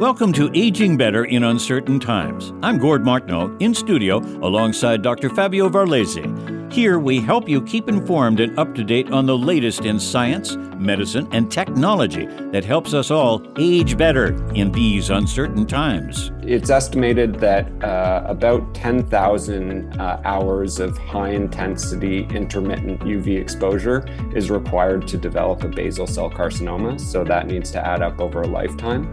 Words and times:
Welcome 0.00 0.32
to 0.32 0.50
Aging 0.54 0.96
Better 0.96 1.26
in 1.26 1.44
Uncertain 1.44 2.00
Times. 2.00 2.54
I'm 2.62 2.78
Gord 2.78 3.04
Martineau 3.04 3.54
in 3.60 3.74
studio 3.74 4.20
alongside 4.40 5.02
Dr. 5.02 5.28
Fabio 5.28 5.68
Varlese. 5.68 6.72
Here 6.72 6.98
we 6.98 7.20
help 7.20 7.50
you 7.50 7.60
keep 7.60 7.86
informed 7.86 8.40
and 8.40 8.58
up 8.58 8.74
to 8.76 8.82
date 8.82 9.10
on 9.10 9.26
the 9.26 9.36
latest 9.36 9.84
in 9.84 10.00
science, 10.00 10.56
medicine, 10.78 11.28
and 11.32 11.52
technology 11.52 12.24
that 12.50 12.64
helps 12.64 12.94
us 12.94 13.10
all 13.10 13.42
age 13.58 13.98
better 13.98 14.32
in 14.54 14.72
these 14.72 15.10
uncertain 15.10 15.66
times. 15.66 16.32
It's 16.40 16.70
estimated 16.70 17.34
that 17.40 17.66
uh, 17.84 18.22
about 18.24 18.74
10,000 18.74 20.00
uh, 20.00 20.22
hours 20.24 20.80
of 20.80 20.96
high 20.96 21.32
intensity 21.32 22.26
intermittent 22.30 23.00
UV 23.00 23.38
exposure 23.38 24.06
is 24.34 24.50
required 24.50 25.06
to 25.08 25.18
develop 25.18 25.62
a 25.62 25.68
basal 25.68 26.06
cell 26.06 26.30
carcinoma, 26.30 26.98
so 26.98 27.22
that 27.22 27.48
needs 27.48 27.70
to 27.72 27.86
add 27.86 28.00
up 28.00 28.18
over 28.18 28.40
a 28.40 28.46
lifetime. 28.46 29.12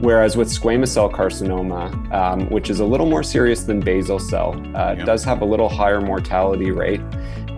Whereas 0.00 0.36
with 0.36 0.48
squamous 0.48 0.88
cell 0.88 1.10
carcinoma, 1.10 2.12
um, 2.12 2.48
which 2.50 2.70
is 2.70 2.80
a 2.80 2.84
little 2.84 3.06
more 3.06 3.22
serious 3.22 3.64
than 3.64 3.80
basal 3.80 4.18
cell, 4.18 4.54
uh, 4.76 4.94
yep. 4.96 5.06
does 5.06 5.24
have 5.24 5.42
a 5.42 5.44
little 5.44 5.68
higher 5.68 6.00
mortality 6.00 6.70
rate. 6.70 7.00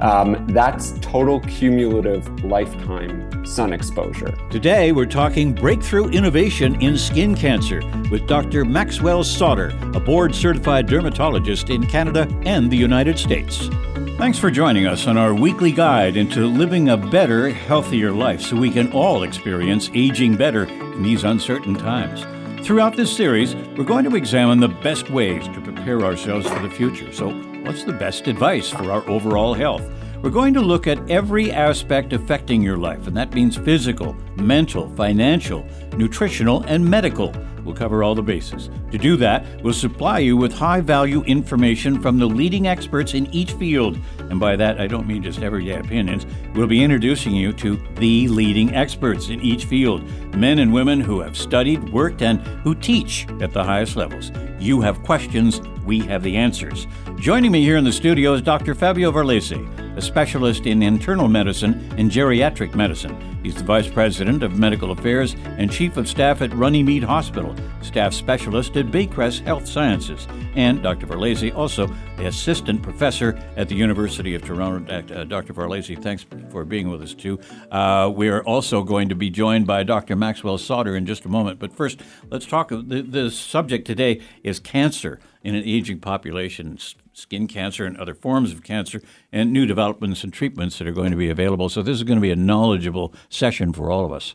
Um, 0.01 0.47
that's 0.49 0.93
total 1.01 1.41
cumulative 1.41 2.43
lifetime 2.43 3.45
sun 3.45 3.75
exposure. 3.75 4.35
Today, 4.49 4.93
we're 4.93 5.05
talking 5.05 5.53
breakthrough 5.53 6.09
innovation 6.09 6.81
in 6.81 6.97
skin 6.97 7.35
cancer 7.35 7.83
with 8.11 8.27
Dr. 8.27 8.65
Maxwell 8.65 9.23
Sauder, 9.23 9.79
a 9.95 10.01
board 10.01 10.35
certified 10.35 10.87
dermatologist 10.87 11.69
in 11.69 11.87
Canada 11.87 12.27
and 12.47 12.71
the 12.71 12.77
United 12.77 13.19
States. 13.19 13.69
Thanks 14.17 14.39
for 14.39 14.51
joining 14.51 14.87
us 14.87 15.07
on 15.07 15.19
our 15.19 15.35
weekly 15.35 15.73
guide 15.73 16.17
into 16.17 16.47
living 16.47 16.89
a 16.89 16.97
better, 16.97 17.51
healthier 17.51 18.13
life 18.13 18.41
so 18.41 18.57
we 18.57 18.71
can 18.71 18.91
all 18.93 19.23
experience 19.23 19.91
aging 19.95 20.37
better 20.37 20.67
in 21.01 21.05
these 21.05 21.25
uncertain 21.25 21.75
times. 21.75 22.27
Throughout 22.67 22.95
this 22.95 23.11
series, 23.11 23.55
we're 23.75 23.85
going 23.85 24.05
to 24.05 24.17
examine 24.17 24.61
the 24.61 24.69
best 24.69 25.09
ways 25.09 25.47
to 25.49 25.61
prepare 25.63 26.03
ourselves 26.03 26.47
for 26.47 26.59
the 26.61 26.69
future. 26.69 27.11
So, 27.11 27.31
what's 27.63 27.85
the 27.85 27.95
best 27.95 28.29
advice 28.29 28.69
for 28.69 28.93
our 28.93 29.09
overall 29.09 29.55
health? 29.55 29.83
We're 30.23 30.29
going 30.29 30.53
to 30.53 30.61
look 30.61 30.87
at 30.87 31.11
every 31.11 31.51
aspect 31.51 32.13
affecting 32.13 32.61
your 32.61 32.77
life, 32.77 33.07
and 33.07 33.17
that 33.17 33.33
means 33.33 33.57
physical, 33.57 34.15
mental, 34.37 34.95
financial, 34.95 35.67
nutritional, 35.97 36.63
and 36.65 36.85
medical. 36.85 37.33
We'll 37.65 37.75
cover 37.75 38.03
all 38.03 38.15
the 38.15 38.23
bases. 38.23 38.71
To 38.91 38.99
do 38.99 39.17
that, 39.17 39.45
we'll 39.63 39.73
supply 39.73 40.19
you 40.19 40.37
with 40.37 40.53
high 40.53 40.81
value 40.81 41.23
information 41.23 42.01
from 42.01 42.19
the 42.19 42.27
leading 42.27 42.67
experts 42.67 43.15
in 43.15 43.27
each 43.35 43.53
field. 43.53 43.99
And 44.19 44.41
by 44.41 44.57
that, 44.57 44.81
I 44.81 44.87
don't 44.87 45.07
mean 45.07 45.23
just 45.23 45.43
everyday 45.43 45.79
opinions. 45.79 46.27
We'll 46.55 46.67
be 46.67 46.83
introducing 46.83 47.35
you 47.35 47.53
to 47.55 47.77
the 47.97 48.29
leading 48.29 48.75
experts 48.75 49.29
in 49.29 49.41
each 49.41 49.65
field 49.65 50.05
men 50.37 50.61
and 50.61 50.73
women 50.73 51.01
who 51.01 51.21
have 51.21 51.37
studied, 51.37 51.89
worked, 51.91 52.23
and 52.23 52.41
who 52.63 52.75
teach 52.75 53.27
at 53.41 53.53
the 53.53 53.63
highest 53.63 53.97
levels. 53.97 54.31
You 54.59 54.81
have 54.81 55.03
questions, 55.03 55.61
we 55.85 56.01
have 56.01 56.23
the 56.23 56.37
answers. 56.37 56.87
Joining 57.17 57.53
me 57.53 57.63
here 57.63 57.77
in 57.77 57.85
the 57.85 57.93
studio 57.93 58.35
is 58.35 58.43
Dr. 58.43 58.75
Fabio 58.75 59.11
Varlese, 59.11 59.80
a 59.97 60.03
specialist 60.03 60.67
in 60.67 60.83
internal 60.83 61.29
medicine 61.29 61.75
and 61.97 62.11
geriatric 62.11 62.75
medicine. 62.75 63.17
He's 63.43 63.55
the 63.55 63.65
Vice 63.65 63.89
President 63.89 64.43
of 64.43 64.59
Medical 64.59 64.91
Affairs 64.91 65.35
and 65.57 65.73
Chief 65.73 65.97
of 65.97 66.07
Staff 66.07 66.43
at 66.43 66.53
Runnymede 66.53 67.03
Hospital, 67.03 67.57
Staff 67.81 68.13
Specialist 68.13 68.77
at 68.77 68.87
Baycrest 68.87 69.41
Health 69.41 69.67
Sciences, 69.67 70.29
and 70.55 70.83
Dr. 70.83 71.07
Varlese, 71.07 71.55
also 71.55 71.87
the 72.19 72.27
Assistant 72.27 72.83
Professor 72.83 73.41
at 73.57 73.69
the 73.69 73.75
University 73.75 74.35
of 74.35 74.43
Toronto. 74.45 74.93
Uh, 74.93 75.25
Dr. 75.25 75.55
Varlese, 75.55 76.03
thanks 76.03 76.27
for 76.51 76.67
being 76.67 76.91
with 76.91 77.03
us 77.03 77.15
too. 77.15 77.41
Uh, 77.71 78.13
we 78.15 78.29
are 78.29 78.43
also 78.43 78.83
going 78.83 79.09
to 79.09 79.15
be 79.15 79.31
joined 79.31 79.67
by 79.67 79.83
Dr. 79.83 80.17
Maxwell 80.17 80.59
Sauder 80.59 80.95
in 80.95 81.07
just 81.07 81.25
a 81.25 81.29
moment. 81.29 81.59
But 81.59 81.73
first, 81.73 82.03
let's 82.29 82.47
talk. 82.47 82.69
The, 82.69 83.03
the 83.03 83.31
subject 83.31 83.87
today 83.87 84.21
is 84.43 84.61
cancer 84.61 85.19
in 85.43 85.55
an 85.55 85.63
aging 85.65 86.01
population 86.01 86.79
skin 87.21 87.47
cancer 87.47 87.85
and 87.85 87.97
other 87.97 88.15
forms 88.15 88.53
of 88.53 88.63
cancer, 88.63 89.01
and 89.33 89.53
new 89.53 89.67
developments 89.67 90.25
and 90.25 90.33
treatments 90.33 90.79
that 90.79 90.89
are 90.89 90.93
going 90.93 91.11
to 91.11 91.17
be 91.17 91.31
available. 91.31 91.69
So, 91.69 91.83
this 91.83 91.97
is 91.97 92.05
going 92.05 92.19
to 92.19 92.23
be 92.23 92.31
a 92.31 92.37
knowledgeable 92.37 93.15
session 93.29 93.73
for 93.73 93.91
all 93.91 94.05
of 94.05 94.13
us. 94.13 94.35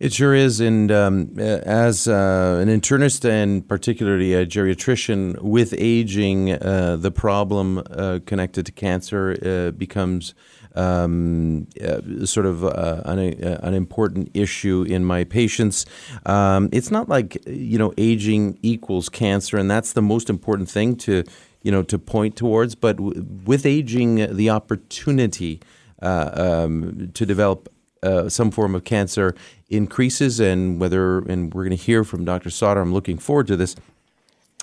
It 0.00 0.12
sure 0.12 0.34
is. 0.34 0.60
And 0.60 0.90
um, 0.90 1.38
as 1.38 2.08
uh, 2.08 2.58
an 2.60 2.68
internist 2.68 3.28
and 3.28 3.66
particularly 3.66 4.34
a 4.34 4.44
geriatrician, 4.44 5.40
with 5.40 5.72
aging, 5.78 6.52
uh, 6.52 6.96
the 6.98 7.12
problem 7.12 7.78
uh, 7.90 8.18
connected 8.26 8.66
to 8.66 8.72
cancer 8.72 9.36
uh, 9.44 9.70
becomes 9.70 10.34
um, 10.74 11.68
uh, 11.80 12.26
sort 12.26 12.46
of 12.46 12.64
uh, 12.64 13.02
an, 13.04 13.18
an, 13.18 13.74
important 13.74 14.30
issue 14.34 14.84
in 14.88 15.04
my 15.04 15.22
patients. 15.22 15.86
Um, 16.26 16.68
it's 16.72 16.90
not 16.90 17.08
like, 17.08 17.38
you 17.46 17.78
know, 17.78 17.94
aging 17.96 18.58
equals 18.62 19.08
cancer, 19.08 19.56
and 19.56 19.70
that's 19.70 19.92
the 19.92 20.02
most 20.02 20.28
important 20.28 20.68
thing 20.68 20.96
to 20.96 21.22
you 21.64 21.72
know 21.72 21.82
to 21.82 21.98
point 21.98 22.36
towards. 22.36 22.76
But 22.76 22.98
w- 22.98 23.26
with 23.44 23.66
aging, 23.66 24.36
the 24.36 24.50
opportunity 24.50 25.60
uh, 26.00 26.30
um, 26.34 27.10
to 27.14 27.26
develop 27.26 27.68
uh, 28.04 28.28
some 28.28 28.52
form 28.52 28.76
of 28.76 28.84
cancer 28.84 29.34
increases, 29.68 30.38
and 30.38 30.80
whether 30.80 31.18
and 31.18 31.52
we're 31.52 31.64
going 31.64 31.76
to 31.76 31.82
hear 31.82 32.04
from 32.04 32.24
Dr. 32.24 32.50
Sauder. 32.50 32.80
I'm 32.80 32.94
looking 32.94 33.18
forward 33.18 33.48
to 33.48 33.56
this. 33.56 33.74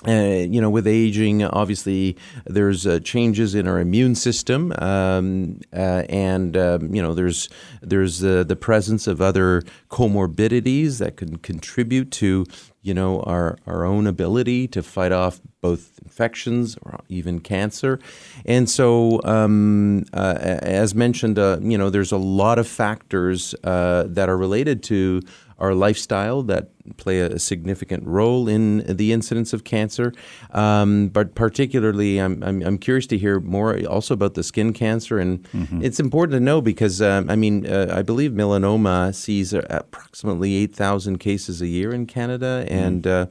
Uh, 0.06 0.44
you 0.50 0.60
know, 0.60 0.68
with 0.68 0.86
aging, 0.86 1.44
obviously 1.44 2.16
there's 2.44 2.88
uh, 2.88 2.98
changes 3.00 3.54
in 3.54 3.68
our 3.68 3.78
immune 3.78 4.16
system, 4.16 4.72
um, 4.78 5.60
uh, 5.72 6.02
and 6.08 6.56
um, 6.56 6.92
you 6.92 7.00
know 7.00 7.14
there's 7.14 7.48
there's 7.82 8.18
the 8.18 8.56
presence 8.60 9.06
of 9.06 9.20
other 9.20 9.62
comorbidities 9.90 10.98
that 10.98 11.16
can 11.16 11.36
contribute 11.38 12.10
to 12.10 12.44
you 12.82 12.92
know 12.92 13.20
our 13.20 13.56
our 13.64 13.84
own 13.84 14.08
ability 14.08 14.66
to 14.66 14.82
fight 14.82 15.12
off 15.12 15.40
both 15.60 16.00
infections 16.02 16.76
or 16.82 16.98
even 17.08 17.38
cancer, 17.38 18.00
and 18.44 18.68
so 18.68 19.20
um, 19.22 20.04
uh, 20.14 20.34
as 20.40 20.96
mentioned, 20.96 21.38
uh, 21.38 21.58
you 21.62 21.78
know 21.78 21.90
there's 21.90 22.10
a 22.10 22.16
lot 22.16 22.58
of 22.58 22.66
factors 22.66 23.54
that 23.62 24.28
are 24.28 24.36
related 24.36 24.82
to 24.82 25.22
our 25.62 25.74
lifestyle 25.74 26.42
that 26.42 26.68
play 26.96 27.20
a 27.20 27.38
significant 27.38 28.04
role 28.04 28.48
in 28.48 28.78
the 28.96 29.12
incidence 29.12 29.52
of 29.52 29.62
cancer. 29.62 30.12
Um, 30.50 31.08
but 31.08 31.36
particularly, 31.36 32.18
I'm, 32.18 32.42
I'm, 32.42 32.62
I'm, 32.62 32.78
curious 32.78 33.06
to 33.06 33.16
hear 33.18 33.38
more 33.38 33.78
also 33.86 34.12
about 34.12 34.34
the 34.34 34.42
skin 34.42 34.72
cancer. 34.72 35.20
And 35.20 35.44
mm-hmm. 35.52 35.84
it's 35.84 36.00
important 36.00 36.34
to 36.34 36.40
know 36.40 36.60
because, 36.60 37.00
um, 37.00 37.30
I 37.30 37.36
mean, 37.36 37.64
uh, 37.64 37.94
I 37.96 38.02
believe 38.02 38.32
melanoma 38.32 39.14
sees 39.14 39.52
approximately 39.52 40.54
8,000 40.56 41.18
cases 41.18 41.62
a 41.62 41.68
year 41.68 41.94
in 41.94 42.06
Canada. 42.06 42.64
Mm-hmm. 42.66 42.74
And 42.74 43.06
uh, 43.06 43.26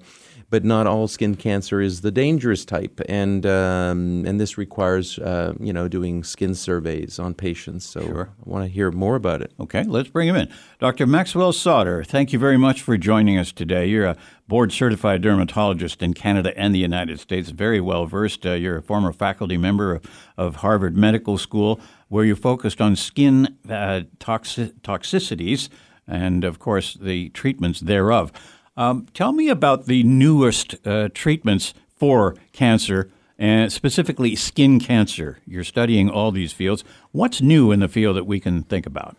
but 0.51 0.66
not 0.66 0.85
all 0.85 1.07
skin 1.07 1.35
cancer 1.35 1.81
is 1.81 2.01
the 2.01 2.12
dangerous 2.12 2.66
type, 2.66 3.00
and 3.07 3.45
um, 3.45 4.25
and 4.28 4.39
this 4.39 4.57
requires 4.57 5.17
uh, 5.17 5.53
you 5.59 5.72
know 5.73 5.88
doing 5.88 6.23
skin 6.23 6.53
surveys 6.53 7.17
on 7.17 7.34
patients. 7.34 7.85
So 7.85 8.01
sure. 8.01 8.29
I 8.45 8.50
want 8.50 8.66
to 8.66 8.69
hear 8.69 8.91
more 8.91 9.16
about 9.16 9.41
it. 9.41 9.53
Okay, 9.59 9.84
let's 9.84 10.09
bring 10.09 10.28
him 10.28 10.35
in, 10.35 10.50
Dr. 10.79 11.07
Maxwell 11.07 11.53
Sauder. 11.53 12.03
Thank 12.03 12.34
you 12.34 12.38
very 12.38 12.57
much 12.57 12.81
for 12.81 12.97
joining 12.97 13.38
us 13.38 13.53
today. 13.53 13.88
You're 13.88 14.06
a 14.06 14.17
board 14.50 14.73
certified 14.73 15.22
dermatologist 15.22 16.03
in 16.03 16.13
Canada 16.13 16.51
and 16.57 16.75
the 16.75 16.79
United 16.79 17.22
States, 17.22 17.50
very 17.51 17.79
well 17.79 18.06
versed. 18.06 18.45
Uh, 18.45 18.51
you're 18.51 18.78
a 18.78 18.84
former 18.84 19.13
faculty 19.13 19.56
member 19.56 19.95
of, 19.95 20.06
of, 20.38 20.57
Harvard 20.57 20.97
Medical 20.97 21.38
School, 21.38 21.79
where 22.09 22.25
you 22.25 22.35
focused 22.35 22.81
on 22.81 22.97
skin 22.97 23.57
uh, 23.69 24.01
toxi- 24.19 24.73
toxicities 24.81 25.69
and, 26.06 26.44
of 26.44 26.59
course, 26.59 26.95
the 26.95 27.29
treatments 27.29 27.79
thereof. 27.79 28.34
Um, 28.81 29.06
tell 29.14 29.31
me 29.31 29.47
about 29.47 29.86
the 29.86 30.02
newest 30.02 30.75
uh, 30.88 31.09
treatments 31.14 31.75
for 31.96 32.36
cancer 32.52 33.12
and 33.38 33.72
specifically 33.72 34.36
skin 34.36 34.80
cancer. 34.80 35.38
You're 35.46 35.64
studying 35.64 36.09
all 36.09 36.31
these 36.31 36.52
fields. 36.52 36.84
What's 37.12 37.44
new 37.44 37.72
in 37.72 37.80
the 37.80 37.88
field 37.88 38.16
that 38.16 38.25
we 38.25 38.40
can 38.40 38.64
think 38.64 38.88
about? 38.88 39.16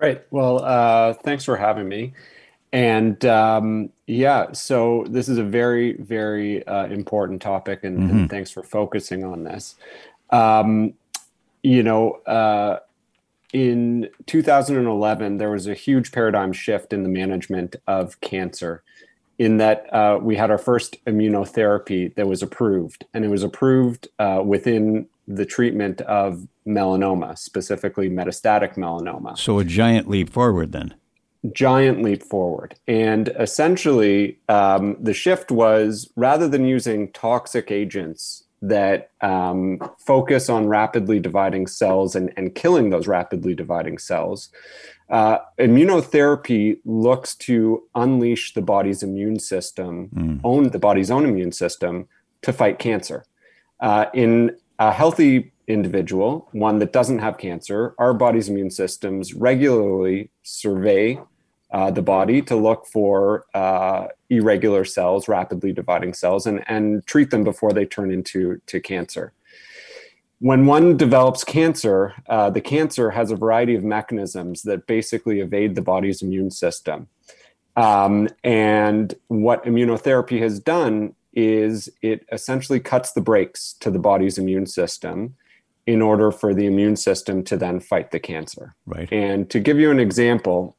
Great. 0.00 0.22
Well, 0.32 0.64
uh, 0.64 1.12
thanks 1.12 1.44
for 1.44 1.56
having 1.56 1.88
me. 1.88 2.14
And 2.72 3.24
um, 3.26 3.90
yeah, 4.08 4.50
so 4.50 5.06
this 5.08 5.28
is 5.28 5.38
a 5.38 5.44
very, 5.44 5.92
very 5.92 6.66
uh, 6.66 6.86
important 6.86 7.40
topic, 7.40 7.84
and, 7.84 7.96
mm-hmm. 7.96 8.10
and, 8.10 8.30
thanks 8.30 8.50
for 8.50 8.64
focusing 8.64 9.22
on 9.22 9.44
this. 9.44 9.76
Um, 10.30 10.94
you 11.62 11.84
know, 11.84 12.14
uh, 12.26 12.80
in 13.52 14.08
2011, 14.26 15.38
there 15.38 15.50
was 15.50 15.66
a 15.66 15.74
huge 15.74 16.12
paradigm 16.12 16.52
shift 16.52 16.92
in 16.92 17.02
the 17.02 17.08
management 17.08 17.76
of 17.86 18.20
cancer, 18.20 18.82
in 19.38 19.58
that 19.58 19.92
uh, 19.92 20.18
we 20.20 20.36
had 20.36 20.50
our 20.50 20.58
first 20.58 21.02
immunotherapy 21.06 22.14
that 22.16 22.26
was 22.26 22.42
approved, 22.42 23.06
and 23.14 23.24
it 23.24 23.28
was 23.28 23.42
approved 23.42 24.08
uh, 24.18 24.42
within 24.44 25.06
the 25.26 25.46
treatment 25.46 26.00
of 26.02 26.46
melanoma, 26.66 27.38
specifically 27.38 28.10
metastatic 28.10 28.74
melanoma. 28.74 29.38
So, 29.38 29.58
a 29.58 29.64
giant 29.64 30.08
leap 30.08 30.30
forward 30.30 30.72
then. 30.72 30.94
Giant 31.52 32.02
leap 32.02 32.24
forward. 32.24 32.74
And 32.88 33.28
essentially, 33.38 34.38
um, 34.48 34.96
the 35.00 35.14
shift 35.14 35.52
was 35.52 36.10
rather 36.16 36.48
than 36.48 36.64
using 36.64 37.12
toxic 37.12 37.70
agents 37.70 38.42
that 38.60 39.10
um, 39.20 39.78
focus 39.98 40.48
on 40.48 40.66
rapidly 40.66 41.20
dividing 41.20 41.66
cells 41.66 42.14
and, 42.14 42.32
and 42.36 42.54
killing 42.54 42.90
those 42.90 43.06
rapidly 43.06 43.54
dividing 43.54 43.98
cells. 43.98 44.50
Uh, 45.10 45.38
immunotherapy 45.58 46.78
looks 46.84 47.34
to 47.34 47.82
unleash 47.94 48.52
the 48.54 48.62
body's 48.62 49.02
immune 49.02 49.38
system, 49.38 50.08
mm. 50.08 50.40
own 50.44 50.68
the 50.70 50.78
body's 50.78 51.10
own 51.10 51.24
immune 51.24 51.52
system 51.52 52.06
to 52.42 52.52
fight 52.52 52.78
cancer. 52.78 53.24
Uh, 53.80 54.06
in 54.12 54.56
a 54.78 54.92
healthy 54.92 55.52
individual, 55.66 56.48
one 56.52 56.78
that 56.78 56.92
doesn't 56.92 57.20
have 57.20 57.38
cancer, 57.38 57.94
our 57.98 58.12
body's 58.12 58.48
immune 58.48 58.70
systems 58.70 59.34
regularly 59.34 60.30
survey 60.42 61.18
uh, 61.70 61.90
the 61.90 62.02
body 62.02 62.40
to 62.42 62.56
look 62.56 62.86
for 62.86 63.44
uh, 63.54 64.06
irregular 64.30 64.84
cells, 64.84 65.28
rapidly 65.28 65.72
dividing 65.72 66.14
cells, 66.14 66.46
and, 66.46 66.64
and 66.66 67.06
treat 67.06 67.30
them 67.30 67.44
before 67.44 67.72
they 67.72 67.84
turn 67.84 68.10
into 68.10 68.60
to 68.66 68.80
cancer. 68.80 69.32
When 70.40 70.66
one 70.66 70.96
develops 70.96 71.42
cancer, 71.44 72.14
uh, 72.28 72.50
the 72.50 72.60
cancer 72.60 73.10
has 73.10 73.30
a 73.30 73.36
variety 73.36 73.74
of 73.74 73.82
mechanisms 73.82 74.62
that 74.62 74.86
basically 74.86 75.40
evade 75.40 75.74
the 75.74 75.82
body's 75.82 76.22
immune 76.22 76.50
system. 76.50 77.08
Um, 77.76 78.28
and 78.44 79.14
what 79.28 79.64
immunotherapy 79.64 80.40
has 80.40 80.60
done 80.60 81.14
is 81.34 81.88
it 82.02 82.24
essentially 82.32 82.80
cuts 82.80 83.12
the 83.12 83.20
brakes 83.20 83.74
to 83.80 83.90
the 83.90 83.98
body's 83.98 84.38
immune 84.38 84.66
system 84.66 85.34
in 85.86 86.02
order 86.02 86.30
for 86.30 86.54
the 86.54 86.66
immune 86.66 86.96
system 86.96 87.42
to 87.44 87.56
then 87.56 87.80
fight 87.80 88.10
the 88.10 88.18
cancer. 88.18 88.74
Right. 88.86 89.10
And 89.12 89.48
to 89.50 89.60
give 89.60 89.78
you 89.78 89.90
an 89.90 90.00
example, 90.00 90.76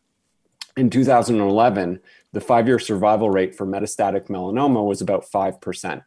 in 0.80 0.90
2011, 0.90 2.00
the 2.32 2.42
five 2.42 2.68
year 2.68 2.80
survival 2.80 3.30
rate 3.30 3.54
for 3.54 3.68
metastatic 3.68 4.28
melanoma 4.28 4.86
was 4.86 5.02
about 5.02 5.26
5%. 5.26 6.02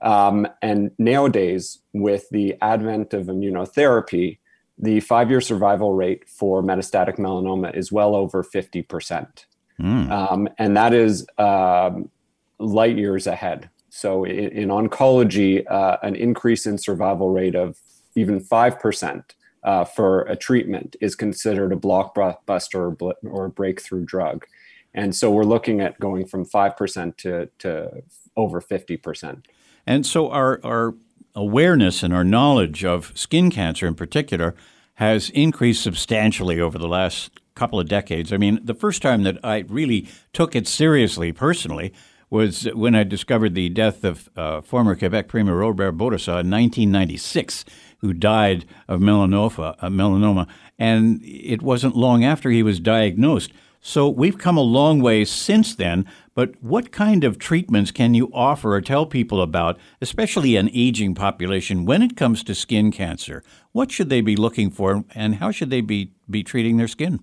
Um, 0.00 0.46
and 0.62 0.90
nowadays, 0.98 1.80
with 1.92 2.28
the 2.30 2.54
advent 2.60 3.14
of 3.14 3.26
immunotherapy, 3.26 4.38
the 4.76 5.00
five 5.00 5.30
year 5.30 5.40
survival 5.40 5.94
rate 5.94 6.28
for 6.28 6.62
metastatic 6.62 7.16
melanoma 7.18 7.74
is 7.74 7.90
well 7.90 8.14
over 8.14 8.44
50%. 8.44 9.46
Mm. 9.80 10.10
Um, 10.10 10.48
and 10.58 10.76
that 10.76 10.92
is 10.92 11.26
um, 11.38 12.10
light 12.58 12.96
years 12.96 13.26
ahead. 13.26 13.70
So, 13.88 14.24
in, 14.24 14.50
in 14.50 14.68
oncology, 14.68 15.64
uh, 15.68 15.96
an 16.02 16.14
increase 16.14 16.66
in 16.66 16.78
survival 16.78 17.30
rate 17.30 17.56
of 17.56 17.78
even 18.14 18.40
5% 18.40 19.24
uh, 19.68 19.84
for 19.84 20.22
a 20.22 20.34
treatment 20.34 20.96
is 20.98 21.14
considered 21.14 21.74
a 21.74 21.76
blockbuster 21.76 22.96
or, 23.02 23.14
or 23.28 23.48
breakthrough 23.50 24.02
drug. 24.02 24.46
And 24.94 25.14
so 25.14 25.30
we're 25.30 25.44
looking 25.44 25.82
at 25.82 26.00
going 26.00 26.24
from 26.24 26.46
5% 26.46 27.16
to, 27.18 27.50
to 27.58 28.02
over 28.34 28.62
50%. 28.62 29.44
And 29.86 30.06
so 30.06 30.30
our, 30.30 30.58
our 30.64 30.94
awareness 31.34 32.02
and 32.02 32.14
our 32.14 32.24
knowledge 32.24 32.82
of 32.82 33.12
skin 33.14 33.50
cancer 33.50 33.86
in 33.86 33.94
particular 33.94 34.54
has 34.94 35.28
increased 35.30 35.82
substantially 35.82 36.58
over 36.58 36.78
the 36.78 36.88
last 36.88 37.38
couple 37.54 37.78
of 37.78 37.88
decades. 37.88 38.32
I 38.32 38.38
mean, 38.38 38.60
the 38.64 38.72
first 38.72 39.02
time 39.02 39.22
that 39.24 39.38
I 39.44 39.66
really 39.68 40.08
took 40.32 40.56
it 40.56 40.66
seriously 40.66 41.30
personally 41.30 41.92
was 42.30 42.64
when 42.74 42.94
I 42.94 43.04
discovered 43.04 43.54
the 43.54 43.68
death 43.68 44.02
of 44.04 44.30
uh, 44.34 44.60
former 44.62 44.94
Quebec 44.94 45.28
Premier 45.28 45.54
Robert 45.54 45.92
Bourassa 45.96 46.40
in 46.40 46.50
1996 46.50 47.64
who 47.98 48.12
died 48.12 48.64
of 48.86 49.00
melanoma, 49.00 49.76
uh, 49.80 49.88
melanoma, 49.88 50.46
and 50.78 51.20
it 51.24 51.62
wasn't 51.62 51.96
long 51.96 52.24
after 52.24 52.50
he 52.50 52.62
was 52.62 52.80
diagnosed. 52.80 53.52
So 53.80 54.08
we've 54.08 54.38
come 54.38 54.56
a 54.56 54.62
long 54.62 55.00
way 55.00 55.24
since 55.24 55.74
then, 55.74 56.04
but 56.34 56.60
what 56.62 56.90
kind 56.90 57.24
of 57.24 57.38
treatments 57.38 57.90
can 57.90 58.14
you 58.14 58.30
offer 58.34 58.74
or 58.74 58.80
tell 58.80 59.06
people 59.06 59.40
about, 59.40 59.78
especially 60.00 60.56
an 60.56 60.68
aging 60.74 61.14
population, 61.14 61.84
when 61.84 62.02
it 62.02 62.16
comes 62.16 62.42
to 62.44 62.54
skin 62.54 62.90
cancer? 62.90 63.42
What 63.72 63.92
should 63.92 64.08
they 64.08 64.20
be 64.20 64.36
looking 64.36 64.70
for, 64.70 65.04
and 65.14 65.36
how 65.36 65.52
should 65.52 65.70
they 65.70 65.80
be, 65.80 66.12
be 66.28 66.42
treating 66.42 66.76
their 66.76 66.88
skin? 66.88 67.20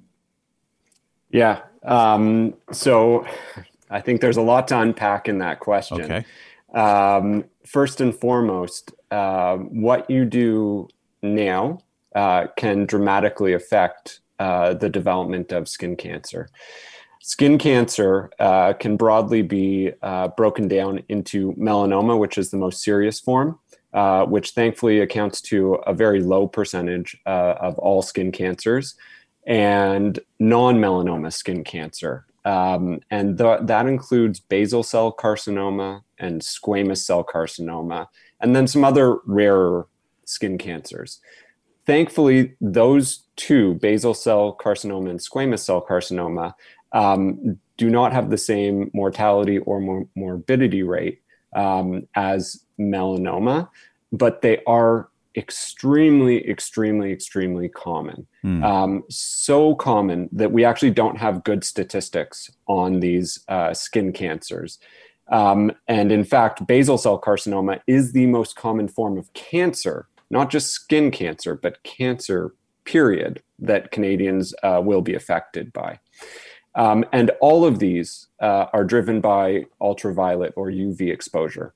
Yeah. 1.30 1.62
Um, 1.84 2.54
so 2.72 3.26
I 3.90 4.02
think 4.02 4.22
there's 4.22 4.38
a 4.38 4.42
lot 4.42 4.68
to 4.70 4.80
unpack 4.80 5.28
in 5.28 5.40
that 5.40 5.60
question. 5.60 6.02
Okay. 6.02 6.26
Um, 6.74 7.46
first 7.66 8.02
and 8.02 8.16
foremost, 8.16 8.94
uh, 9.16 9.58
what 9.58 10.10
you 10.10 10.26
do 10.26 10.90
now 11.22 11.80
uh, 12.16 12.48
can 12.58 12.86
dramatically 12.86 13.54
affect 13.54 14.20
uh, 14.40 14.74
the 14.74 14.90
development 14.90 15.54
of 15.54 15.70
skin 15.70 15.96
cancer. 15.96 16.50
Skin 17.22 17.58
cancer 17.58 18.30
uh, 18.40 18.74
can 18.74 18.98
broadly 18.98 19.42
be 19.42 19.92
uh, 20.02 20.28
broken 20.30 20.68
down 20.68 21.02
into 21.08 21.54
melanoma, 21.54 22.20
which 22.20 22.38
is 22.38 22.52
the 22.52 22.58
most 22.58 22.84
serious 22.84 23.20
form, 23.22 23.58
uh, 23.94 24.26
which 24.26 24.52
thankfully 24.52 25.00
accounts 25.00 25.40
to 25.42 25.76
a 25.88 25.94
very 25.94 26.22
low 26.22 26.46
percentage 26.46 27.18
of 27.26 27.80
all 27.80 28.02
skin 28.02 28.34
cancers, 28.34 28.96
and 29.48 30.20
non 30.40 30.76
melanoma 30.76 31.32
skin 31.32 31.64
cancer, 31.64 32.26
um, 32.44 33.00
and 33.10 33.38
th- 33.38 33.62
that 33.64 33.88
includes 33.88 34.40
basal 34.40 34.84
cell 34.84 35.12
carcinoma 35.12 36.02
and 36.20 36.42
squamous 36.42 37.04
cell 37.04 37.24
carcinoma, 37.24 38.08
and 38.42 38.56
then 38.56 38.68
some 38.68 38.84
other 38.84 39.18
rarer 39.26 39.88
skin 40.26 40.58
cancers. 40.58 41.20
Thankfully, 41.86 42.56
those 42.60 43.24
two, 43.36 43.76
basal 43.76 44.14
cell 44.14 44.58
carcinoma 44.60 45.10
and 45.10 45.20
squamous 45.20 45.60
cell 45.60 45.86
carcinoma, 45.88 46.54
um, 46.94 47.60
do 47.78 47.90
not 47.90 48.14
have 48.14 48.30
the 48.30 48.38
same 48.38 48.90
mortality 48.94 49.60
or 49.60 49.80
mor- 49.80 50.08
morbidity 50.16 50.84
rate 50.84 51.22
um, 51.56 52.08
as 52.16 52.64
melanoma, 52.80 53.70
but 54.12 54.42
they 54.42 54.62
are 54.66 55.10
extremely, 55.38 56.50
extremely, 56.50 57.12
extremely 57.12 57.68
common. 57.68 58.26
Mm. 58.44 58.64
Um, 58.64 59.04
so 59.10 59.76
common 59.76 60.30
that 60.32 60.52
we 60.52 60.64
actually 60.64 60.92
don't 60.92 61.18
have 61.18 61.44
good 61.44 61.64
statistics 61.64 62.50
on 62.68 63.00
these 63.00 63.40
uh, 63.48 63.74
skin 63.74 64.14
cancers. 64.14 64.80
Um, 65.28 65.72
and 65.88 66.12
in 66.12 66.24
fact, 66.24 66.68
basal 66.68 66.98
cell 66.98 67.20
carcinoma 67.20 67.80
is 67.88 68.14
the 68.14 68.28
most 68.28 68.56
common 68.56 68.88
form 68.88 69.18
of 69.18 69.34
cancer, 69.34 70.08
not 70.30 70.50
just 70.50 70.72
skin 70.72 71.12
cancer, 71.12 71.56
but 71.56 71.82
cancer, 71.84 72.54
period, 72.84 73.42
that 73.60 73.92
Canadians 73.92 74.54
uh, 74.64 74.82
will 74.84 75.02
be 75.02 75.16
affected 75.16 75.74
by. 75.74 76.00
Um, 76.76 77.06
and 77.12 77.32
all 77.40 77.66
of 77.66 77.80
these 77.80 78.28
uh, 78.42 78.66
are 78.74 78.84
driven 78.84 79.22
by 79.22 79.66
ultraviolet 79.82 80.54
or 80.56 80.70
UV 80.70 81.12
exposure. 81.12 81.74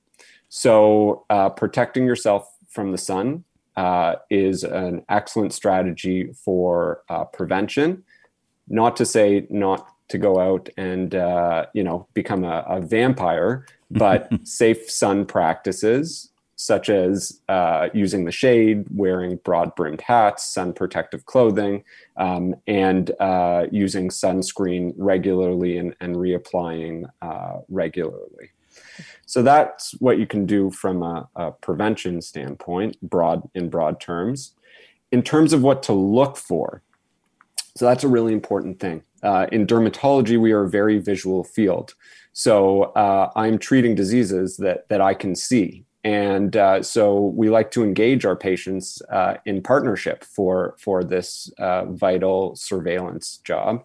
So, 0.48 1.24
uh, 1.30 1.48
protecting 1.50 2.04
yourself 2.04 2.52
from 2.68 2.92
the 2.92 2.98
sun 2.98 3.44
uh, 3.76 4.16
is 4.28 4.62
an 4.62 5.04
excellent 5.08 5.52
strategy 5.52 6.32
for 6.44 7.02
uh, 7.08 7.24
prevention. 7.24 8.04
Not 8.68 8.96
to 8.96 9.06
say 9.06 9.46
not 9.48 9.88
to 10.10 10.18
go 10.18 10.38
out 10.38 10.68
and 10.76 11.14
uh, 11.14 11.66
you 11.72 11.82
know 11.82 12.06
become 12.14 12.44
a, 12.44 12.64
a 12.68 12.80
vampire, 12.80 13.66
but 13.90 14.28
safe 14.44 14.90
sun 14.90 15.24
practices 15.24 16.30
such 16.60 16.90
as 16.90 17.40
uh, 17.48 17.88
using 17.94 18.26
the 18.26 18.30
shade, 18.30 18.84
wearing 18.94 19.36
broad 19.36 19.74
brimmed 19.76 20.02
hats, 20.02 20.44
sun 20.44 20.74
protective 20.74 21.24
clothing, 21.24 21.82
um, 22.18 22.54
and 22.66 23.12
uh, 23.18 23.64
using 23.72 24.10
sunscreen 24.10 24.92
regularly 24.98 25.78
and, 25.78 25.96
and 26.02 26.16
reapplying 26.16 27.08
uh, 27.22 27.60
regularly. 27.70 28.50
So 29.24 29.42
that's 29.42 29.92
what 30.00 30.18
you 30.18 30.26
can 30.26 30.44
do 30.44 30.70
from 30.70 31.02
a, 31.02 31.26
a 31.34 31.52
prevention 31.52 32.20
standpoint, 32.20 33.00
broad 33.00 33.48
in 33.54 33.70
broad 33.70 33.98
terms. 33.98 34.52
In 35.10 35.22
terms 35.22 35.54
of 35.54 35.62
what 35.62 35.82
to 35.84 35.94
look 35.94 36.36
for, 36.36 36.82
so 37.76 37.86
that's 37.86 38.04
a 38.04 38.08
really 38.08 38.32
important 38.32 38.80
thing. 38.80 39.02
Uh, 39.22 39.46
in 39.52 39.66
dermatology, 39.66 40.40
we 40.40 40.52
are 40.52 40.62
a 40.62 40.70
very 40.70 40.98
visual 40.98 41.44
field. 41.44 41.94
So 42.32 42.84
uh, 42.94 43.30
I'm 43.36 43.58
treating 43.58 43.94
diseases 43.94 44.56
that 44.58 44.88
that 44.88 45.00
I 45.00 45.14
can 45.14 45.34
see, 45.34 45.84
and 46.04 46.56
uh, 46.56 46.82
so 46.82 47.26
we 47.36 47.50
like 47.50 47.70
to 47.72 47.82
engage 47.82 48.24
our 48.24 48.36
patients 48.36 49.02
uh, 49.10 49.34
in 49.44 49.62
partnership 49.62 50.24
for 50.24 50.76
for 50.78 51.02
this 51.04 51.52
uh, 51.58 51.86
vital 51.86 52.54
surveillance 52.56 53.38
job. 53.38 53.84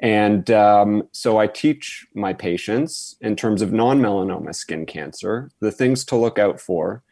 And 0.00 0.50
um, 0.50 1.08
so 1.12 1.38
I 1.38 1.46
teach 1.46 2.06
my 2.14 2.32
patients 2.32 3.16
in 3.20 3.36
terms 3.36 3.62
of 3.62 3.72
non 3.72 4.00
melanoma 4.00 4.54
skin 4.54 4.84
cancer, 4.86 5.50
the 5.60 5.72
things 5.72 6.04
to 6.06 6.16
look 6.16 6.38
out 6.38 6.60
for 6.60 7.02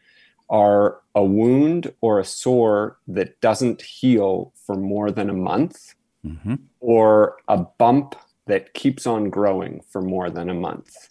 are 0.49 0.99
a 1.15 1.23
wound 1.23 1.91
or 2.01 2.19
a 2.19 2.25
sore 2.25 2.97
that 3.07 3.39
doesn't 3.41 3.81
heal 3.81 4.53
for 4.65 4.75
more 4.75 5.09
than 5.09 5.29
a 5.29 5.33
month, 5.33 5.94
mm-hmm. 6.25 6.55
or 6.79 7.37
a 7.47 7.57
bump 7.57 8.15
that 8.47 8.73
keeps 8.73 9.07
on 9.07 9.29
growing 9.29 9.81
for 9.89 10.01
more 10.01 10.29
than 10.29 10.49
a 10.49 10.53
month. 10.53 11.09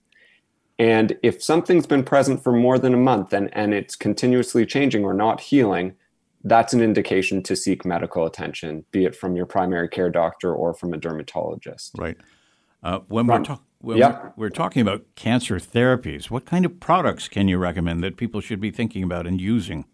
And 0.79 1.17
if 1.23 1.43
something's 1.43 1.87
been 1.87 2.03
present 2.05 2.43
for 2.43 2.53
more 2.53 2.79
than 2.79 2.95
a 2.95 2.99
month 2.99 3.33
and, 3.33 3.49
and 3.53 3.73
it's 3.73 3.95
continuously 3.95 4.67
changing 4.67 5.05
or 5.05 5.15
not 5.15 5.41
healing, 5.41 5.95
that's 6.43 6.75
an 6.75 6.83
indication 6.83 7.43
to 7.45 7.57
seek 7.57 7.85
medical 7.85 8.27
attention, 8.27 8.85
be 8.91 9.05
it 9.05 9.17
from 9.17 9.37
your 9.37 9.47
primary 9.47 9.89
care 9.89 10.11
doctor 10.11 10.55
or 10.55 10.75
from 10.75 10.93
a 10.93 10.97
dermatologist. 10.97 11.93
Right. 11.97 12.17
Uh, 12.83 13.01
when 13.09 13.27
we're, 13.27 13.43
talk- 13.43 13.65
when 13.79 13.97
yep. 13.97 14.35
we're, 14.37 14.51
talking 14.51 14.83
about 14.83 15.05
cancer 15.15 15.57
therapies, 15.57 16.31
what 16.31 16.45
kind 16.45 16.67
of 16.67 16.81
products 16.81 17.29
can 17.29 17.49
you 17.49 17.57
recommend 17.57 18.05
that 18.05 18.19
people 18.19 18.43
should 18.43 18.61
be 18.61 18.71
thinking 18.71 19.03
about 19.03 19.27
and 19.27 19.41
using? 19.41 19.87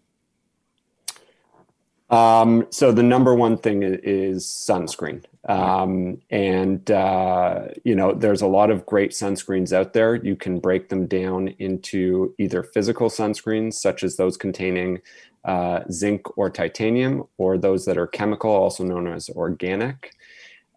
Um, 2.11 2.67
so 2.71 2.91
the 2.91 3.03
number 3.03 3.33
one 3.33 3.57
thing 3.57 3.83
is 3.83 4.45
sunscreen. 4.45 5.23
Um, 5.47 6.21
and, 6.29 6.91
uh, 6.91 7.69
you 7.85 7.95
know, 7.95 8.13
there's 8.13 8.41
a 8.41 8.47
lot 8.47 8.69
of 8.69 8.85
great 8.85 9.11
sunscreens 9.11 9.71
out 9.71 9.93
there. 9.93 10.15
You 10.15 10.35
can 10.35 10.59
break 10.59 10.89
them 10.89 11.07
down 11.07 11.47
into 11.57 12.35
either 12.37 12.63
physical 12.63 13.09
sunscreens, 13.09 13.73
such 13.75 14.03
as 14.03 14.17
those 14.17 14.35
containing 14.35 14.99
uh, 15.45 15.79
zinc 15.89 16.37
or 16.37 16.49
titanium, 16.49 17.23
or 17.37 17.57
those 17.57 17.85
that 17.85 17.97
are 17.97 18.07
chemical, 18.07 18.51
also 18.51 18.83
known 18.83 19.07
as 19.07 19.29
organic. 19.29 20.13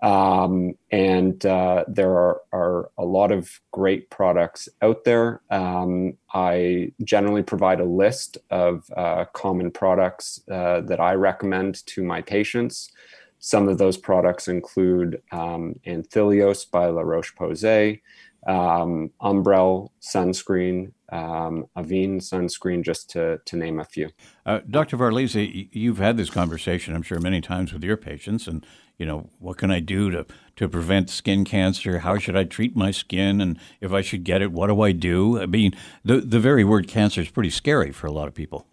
Um, 0.04 0.74
and 0.90 1.44
uh, 1.46 1.84
there 1.88 2.10
are, 2.10 2.42
are 2.52 2.90
a 2.98 3.04
lot 3.06 3.32
of 3.32 3.58
great 3.72 4.10
products 4.10 4.68
out 4.82 5.04
there. 5.04 5.40
Um, 5.50 6.18
I 6.34 6.92
generally 7.04 7.42
provide 7.42 7.80
a 7.80 7.86
list 7.86 8.36
of 8.50 8.84
uh, 8.94 9.24
common 9.32 9.70
products 9.70 10.42
uh, 10.50 10.82
that 10.82 11.00
I 11.00 11.14
recommend 11.14 11.86
to 11.86 12.04
my 12.04 12.20
patients. 12.20 12.92
Some 13.38 13.66
of 13.66 13.78
those 13.78 13.96
products 13.96 14.46
include 14.46 15.22
um, 15.32 15.80
Anthelios 15.86 16.70
by 16.70 16.88
La 16.88 17.00
Roche 17.00 17.34
Posay, 17.34 18.02
um, 18.46 19.10
Ombrelle 19.20 19.90
sunscreen, 20.00 20.92
um, 21.10 21.66
Avène 21.76 22.16
sunscreen, 22.16 22.84
just 22.84 23.10
to, 23.10 23.38
to 23.44 23.56
name 23.56 23.80
a 23.80 23.84
few. 23.84 24.10
Uh, 24.44 24.60
Dr. 24.68 24.96
Varlese, 24.96 25.68
you've 25.72 25.98
had 25.98 26.16
this 26.16 26.30
conversation, 26.30 26.94
I'm 26.94 27.02
sure, 27.02 27.20
many 27.20 27.40
times 27.40 27.72
with 27.72 27.84
your 27.84 27.96
patients, 27.96 28.46
and 28.46 28.64
you 28.98 29.06
know, 29.06 29.28
what 29.38 29.56
can 29.56 29.70
I 29.70 29.80
do 29.80 30.10
to, 30.10 30.24
to 30.56 30.68
prevent 30.68 31.10
skin 31.10 31.44
cancer? 31.44 32.00
How 32.00 32.18
should 32.18 32.36
I 32.36 32.44
treat 32.44 32.76
my 32.76 32.90
skin? 32.90 33.40
And 33.40 33.58
if 33.80 33.92
I 33.92 34.02
should 34.02 34.24
get 34.24 34.40
it, 34.40 34.52
what 34.52 34.68
do 34.68 34.80
I 34.82 34.92
do? 34.92 35.40
I 35.40 35.46
mean, 35.46 35.74
the, 36.04 36.20
the 36.20 36.38
very 36.38 36.62
word 36.64 36.86
cancer 36.86 37.20
is 37.20 37.28
pretty 37.28 37.50
scary 37.50 37.90
for 37.90 38.06
a 38.06 38.12
lot 38.12 38.28
of 38.28 38.34
people. 38.34 38.66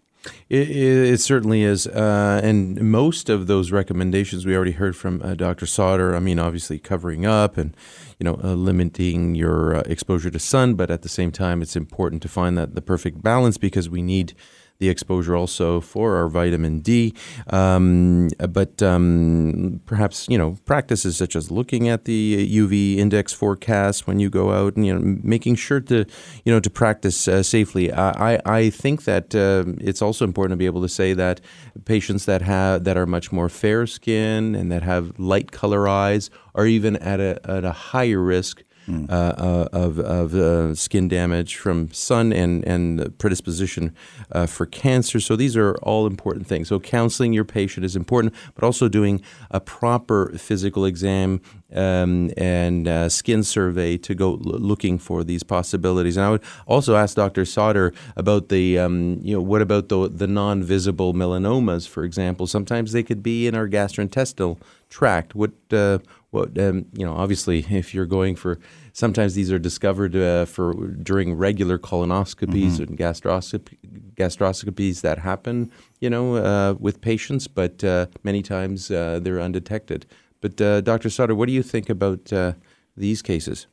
It, 0.48 0.70
it, 0.70 1.20
certainly 1.20 1.62
is. 1.62 1.86
Uh, 1.86 2.40
and 2.42 2.80
most 2.80 3.28
of 3.28 3.46
those 3.46 3.72
recommendations 3.72 4.46
we 4.46 4.54
already 4.54 4.72
heard 4.72 4.96
from 4.96 5.20
uh, 5.22 5.34
Dr. 5.34 5.66
Sauder. 5.66 6.14
I 6.14 6.20
mean, 6.20 6.38
obviously 6.38 6.78
covering 6.78 7.26
up 7.26 7.56
and, 7.56 7.76
you 8.18 8.24
know, 8.24 8.38
uh, 8.42 8.54
limiting 8.54 9.34
your 9.34 9.76
uh, 9.76 9.82
exposure 9.86 10.30
to 10.30 10.38
sun. 10.38 10.74
But 10.74 10.90
at 10.90 11.02
the 11.02 11.08
same 11.08 11.32
time, 11.32 11.62
it's 11.62 11.76
important 11.76 12.22
to 12.22 12.28
find 12.28 12.56
that 12.56 12.74
the 12.74 12.82
perfect 12.82 13.22
balance 13.22 13.58
because 13.58 13.88
we 13.88 14.02
need– 14.02 14.34
the 14.82 14.88
exposure 14.88 15.36
also 15.36 15.80
for 15.80 16.16
our 16.16 16.28
vitamin 16.28 16.80
D. 16.80 17.14
Um, 17.50 18.28
but 18.50 18.82
um, 18.82 19.80
perhaps 19.86 20.26
you 20.28 20.36
know 20.36 20.58
practices 20.64 21.16
such 21.16 21.36
as 21.36 21.52
looking 21.52 21.88
at 21.88 22.04
the 22.04 22.48
UV 22.60 22.96
index 22.96 23.32
forecast 23.32 24.08
when 24.08 24.18
you 24.18 24.28
go 24.28 24.50
out, 24.50 24.74
and 24.74 24.84
you 24.84 24.92
know 24.92 25.18
making 25.22 25.54
sure 25.54 25.80
to 25.80 26.04
you 26.44 26.52
know 26.52 26.58
to 26.58 26.68
practice 26.68 27.28
uh, 27.28 27.44
safely. 27.44 27.92
I 27.92 28.40
I 28.44 28.70
think 28.70 29.04
that 29.04 29.34
uh, 29.34 29.72
it's 29.78 30.02
also 30.02 30.24
important 30.24 30.54
to 30.54 30.56
be 30.56 30.66
able 30.66 30.82
to 30.82 30.88
say 30.88 31.14
that 31.14 31.40
patients 31.84 32.24
that 32.26 32.42
have 32.42 32.82
that 32.82 32.96
are 32.96 33.06
much 33.06 33.30
more 33.30 33.48
fair 33.48 33.86
skin 33.86 34.56
and 34.56 34.72
that 34.72 34.82
have 34.82 35.16
light 35.16 35.52
color 35.52 35.86
eyes 35.86 36.28
are 36.56 36.66
even 36.66 36.96
at 36.96 37.20
a 37.20 37.40
at 37.48 37.64
a 37.64 37.72
higher 37.72 38.20
risk 38.20 38.64
mm. 38.88 39.10
uh, 39.10 39.68
of, 39.72 39.98
of 39.98 40.34
uh, 40.34 40.74
skin 40.74 41.08
damage 41.08 41.56
from 41.56 41.90
sun 41.92 42.32
and, 42.32 42.64
and 42.64 43.16
predisposition 43.18 43.94
uh, 44.32 44.46
for 44.46 44.66
cancer. 44.66 45.20
So 45.20 45.36
these 45.36 45.56
are 45.56 45.74
all 45.82 46.06
important 46.06 46.46
things. 46.46 46.68
So 46.68 46.80
counseling 46.80 47.32
your 47.32 47.44
patient 47.44 47.84
is 47.84 47.96
important, 47.96 48.34
but 48.54 48.64
also 48.64 48.88
doing 48.88 49.22
a 49.50 49.60
proper 49.60 50.32
physical 50.38 50.84
exam 50.84 51.40
um, 51.74 52.30
and 52.36 52.86
uh, 52.86 53.08
skin 53.08 53.42
survey 53.42 53.96
to 53.98 54.14
go 54.14 54.32
l- 54.32 54.38
looking 54.38 54.98
for 54.98 55.24
these 55.24 55.42
possibilities. 55.42 56.16
And 56.16 56.26
I 56.26 56.30
would 56.30 56.42
also 56.66 56.96
ask 56.96 57.16
Dr. 57.16 57.44
Sauder 57.44 57.92
about 58.16 58.48
the, 58.48 58.78
um, 58.78 59.18
you 59.22 59.34
know, 59.34 59.42
what 59.42 59.62
about 59.62 59.88
the, 59.88 60.08
the 60.08 60.26
non-visible 60.26 61.14
melanomas, 61.14 61.88
for 61.88 62.04
example? 62.04 62.46
Sometimes 62.46 62.92
they 62.92 63.02
could 63.02 63.22
be 63.22 63.46
in 63.46 63.54
our 63.54 63.68
gastrointestinal 63.68 64.58
tract. 64.90 65.34
What 65.34 65.52
uh, 65.72 65.98
what 66.32 66.58
um, 66.58 66.86
you 66.96 67.04
know, 67.04 67.12
obviously, 67.12 67.64
if 67.70 67.94
you're 67.94 68.06
going 68.06 68.34
for, 68.34 68.58
sometimes 68.92 69.34
these 69.34 69.52
are 69.52 69.58
discovered 69.58 70.16
uh, 70.16 70.46
for 70.46 70.74
during 70.74 71.34
regular 71.34 71.78
colonoscopies 71.78 72.72
mm-hmm. 72.72 72.82
and 72.84 72.98
gastroscopy, 72.98 73.76
gastroscopies 74.14 75.02
that 75.02 75.18
happen, 75.18 75.70
you 76.00 76.10
know, 76.10 76.36
uh, 76.36 76.74
with 76.80 77.00
patients, 77.00 77.46
but 77.46 77.84
uh, 77.84 78.06
many 78.24 78.42
times 78.42 78.90
uh, 78.90 79.20
they're 79.22 79.40
undetected. 79.40 80.06
But 80.40 80.60
uh, 80.60 80.80
Dr. 80.80 81.10
sutter 81.10 81.34
what 81.34 81.46
do 81.46 81.52
you 81.52 81.62
think 81.62 81.88
about 81.88 82.32
uh, 82.32 82.54
these 82.96 83.22
cases? 83.22 83.66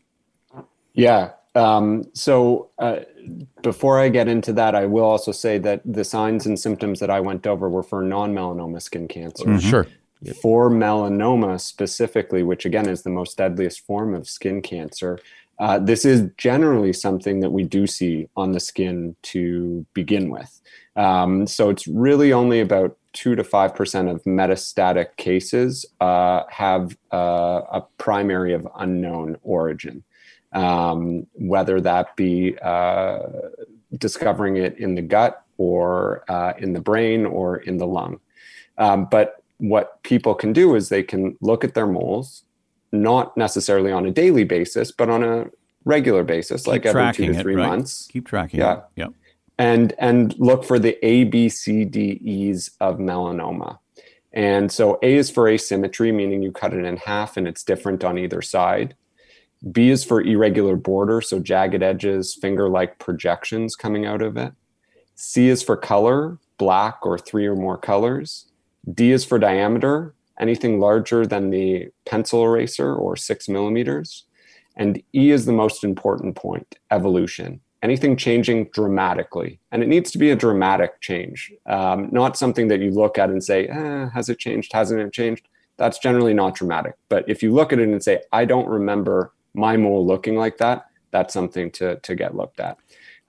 Yeah. 0.93 1.31
Um, 1.55 2.03
so 2.13 2.69
before 3.63 3.99
I 3.99 4.09
get 4.09 4.27
into 4.27 4.53
that, 4.53 4.75
I 4.75 4.85
will 4.85 5.03
also 5.03 5.31
say 5.31 5.57
that 5.59 5.81
the 5.85 6.03
signs 6.03 6.45
and 6.45 6.59
symptoms 6.59 6.99
that 6.99 7.09
I 7.09 7.21
went 7.21 7.47
over 7.47 7.69
were 7.69 7.83
for 7.83 8.03
non-melanoma 8.03 8.81
skin 8.81 9.07
cancer. 9.07 9.45
Mm-hmm. 9.45 9.69
Sure 9.69 9.87
for 10.41 10.69
melanoma 10.69 11.59
specifically, 11.59 12.43
which 12.43 12.65
again 12.65 12.89
is 12.89 13.03
the 13.03 13.09
most 13.09 13.37
deadliest 13.37 13.85
form 13.85 14.13
of 14.13 14.27
skin 14.27 14.61
cancer, 14.61 15.19
uh, 15.59 15.77
this 15.77 16.05
is 16.05 16.29
generally 16.37 16.93
something 16.93 17.41
that 17.41 17.51
we 17.51 17.63
do 17.63 17.85
see 17.85 18.29
on 18.35 18.53
the 18.53 18.59
skin 18.59 19.15
to 19.21 19.85
begin 19.93 20.29
with. 20.29 20.61
Um, 20.95 21.47
so 21.47 21.69
it's 21.69 21.87
really 21.87 22.31
only 22.31 22.61
about 22.61 22.97
two 23.13 23.35
to 23.35 23.43
five 23.43 23.75
percent 23.75 24.07
of 24.07 24.23
metastatic 24.23 25.17
cases 25.17 25.85
uh, 25.99 26.43
have 26.49 26.97
uh, 27.11 27.61
a 27.71 27.83
primary 27.97 28.53
of 28.53 28.67
unknown 28.77 29.37
origin, 29.43 30.03
um, 30.53 31.25
whether 31.33 31.81
that 31.81 32.15
be 32.15 32.57
uh, 32.61 33.19
discovering 33.97 34.57
it 34.57 34.77
in 34.77 34.95
the 34.95 35.01
gut 35.01 35.43
or 35.57 36.23
uh, 36.29 36.53
in 36.57 36.73
the 36.73 36.81
brain 36.81 37.25
or 37.25 37.57
in 37.57 37.77
the 37.77 37.87
lung. 37.87 38.19
Um, 38.77 39.05
but 39.11 39.43
what 39.59 40.01
people 40.03 40.33
can 40.33 40.51
do 40.53 40.75
is 40.75 40.89
they 40.89 41.03
can 41.03 41.37
look 41.41 41.63
at 41.63 41.75
their 41.75 41.87
moles, 41.87 42.43
not 42.91 43.35
necessarily 43.37 43.91
on 43.91 44.05
a 44.05 44.11
daily 44.11 44.43
basis, 44.43 44.91
but 44.91 45.09
on 45.09 45.23
a 45.23 45.47
regular 45.85 46.23
basis, 46.23 46.63
Keep 46.63 46.71
like 46.71 46.85
every 46.85 47.13
two 47.13 47.33
to 47.33 47.39
it, 47.39 47.41
three 47.41 47.55
right. 47.55 47.67
months. 47.67 48.07
Keep 48.11 48.27
tracking 48.27 48.59
yeah. 48.61 48.77
it. 48.77 48.83
Yep. 48.95 49.13
And 49.57 49.93
and 49.99 50.37
look 50.39 50.63
for 50.63 50.79
the 50.79 51.05
A, 51.05 51.25
B, 51.25 51.49
C, 51.49 51.83
D, 51.85 52.19
E's 52.23 52.71
of 52.79 52.97
melanoma. 52.97 53.79
And 54.31 54.71
so 54.71 54.99
A 55.01 55.15
is 55.15 55.29
for 55.29 55.47
asymmetry, 55.47 56.11
meaning 56.11 56.41
you 56.41 56.51
cut 56.51 56.73
it 56.73 56.85
in 56.85 56.97
half 56.97 57.35
and 57.35 57.47
it's 57.47 57.63
different 57.63 58.03
on 58.03 58.17
either 58.17 58.41
side. 58.41 58.95
B 59.71 59.89
is 59.89 60.05
for 60.05 60.21
irregular 60.21 60.77
border, 60.77 61.19
so 61.19 61.39
jagged 61.39 61.83
edges, 61.83 62.33
finger 62.33 62.69
like 62.69 62.99
projections 62.99 63.75
coming 63.75 64.05
out 64.05 64.21
of 64.21 64.37
it. 64.37 64.53
C 65.15 65.49
is 65.49 65.61
for 65.61 65.75
color, 65.75 66.37
black 66.57 67.05
or 67.05 67.17
three 67.17 67.45
or 67.45 67.55
more 67.55 67.77
colors. 67.77 68.48
D 68.93 69.11
is 69.11 69.25
for 69.25 69.39
diameter, 69.39 70.13
anything 70.39 70.79
larger 70.79 71.25
than 71.25 71.49
the 71.49 71.89
pencil 72.05 72.43
eraser 72.43 72.93
or 72.95 73.15
six 73.15 73.49
millimeters. 73.49 74.25
And 74.75 75.01
E 75.13 75.31
is 75.31 75.45
the 75.45 75.53
most 75.53 75.83
important 75.83 76.35
point 76.35 76.75
evolution. 76.91 77.59
Anything 77.81 78.17
changing 78.17 78.69
dramatically. 78.73 79.59
And 79.71 79.81
it 79.83 79.87
needs 79.87 80.11
to 80.11 80.17
be 80.17 80.31
a 80.31 80.35
dramatic 80.35 80.99
change, 81.01 81.53
um, 81.65 82.09
not 82.11 82.37
something 82.37 82.67
that 82.67 82.81
you 82.81 82.91
look 82.91 83.17
at 83.17 83.29
and 83.29 83.43
say, 83.43 83.67
eh, 83.67 84.09
has 84.13 84.27
it 84.29 84.37
changed? 84.37 84.73
Hasn't 84.73 84.99
it 84.99 85.13
changed? 85.13 85.47
That's 85.77 85.97
generally 85.97 86.33
not 86.33 86.55
dramatic. 86.55 86.95
But 87.07 87.23
if 87.29 87.41
you 87.41 87.53
look 87.53 87.71
at 87.71 87.79
it 87.79 87.87
and 87.87 88.03
say, 88.03 88.21
I 88.33 88.43
don't 88.43 88.67
remember 88.67 89.31
my 89.53 89.77
mole 89.77 90.05
looking 90.05 90.35
like 90.35 90.57
that, 90.57 90.87
that's 91.11 91.33
something 91.33 91.71
to, 91.71 91.95
to 91.97 92.15
get 92.15 92.35
looked 92.35 92.59
at. 92.59 92.77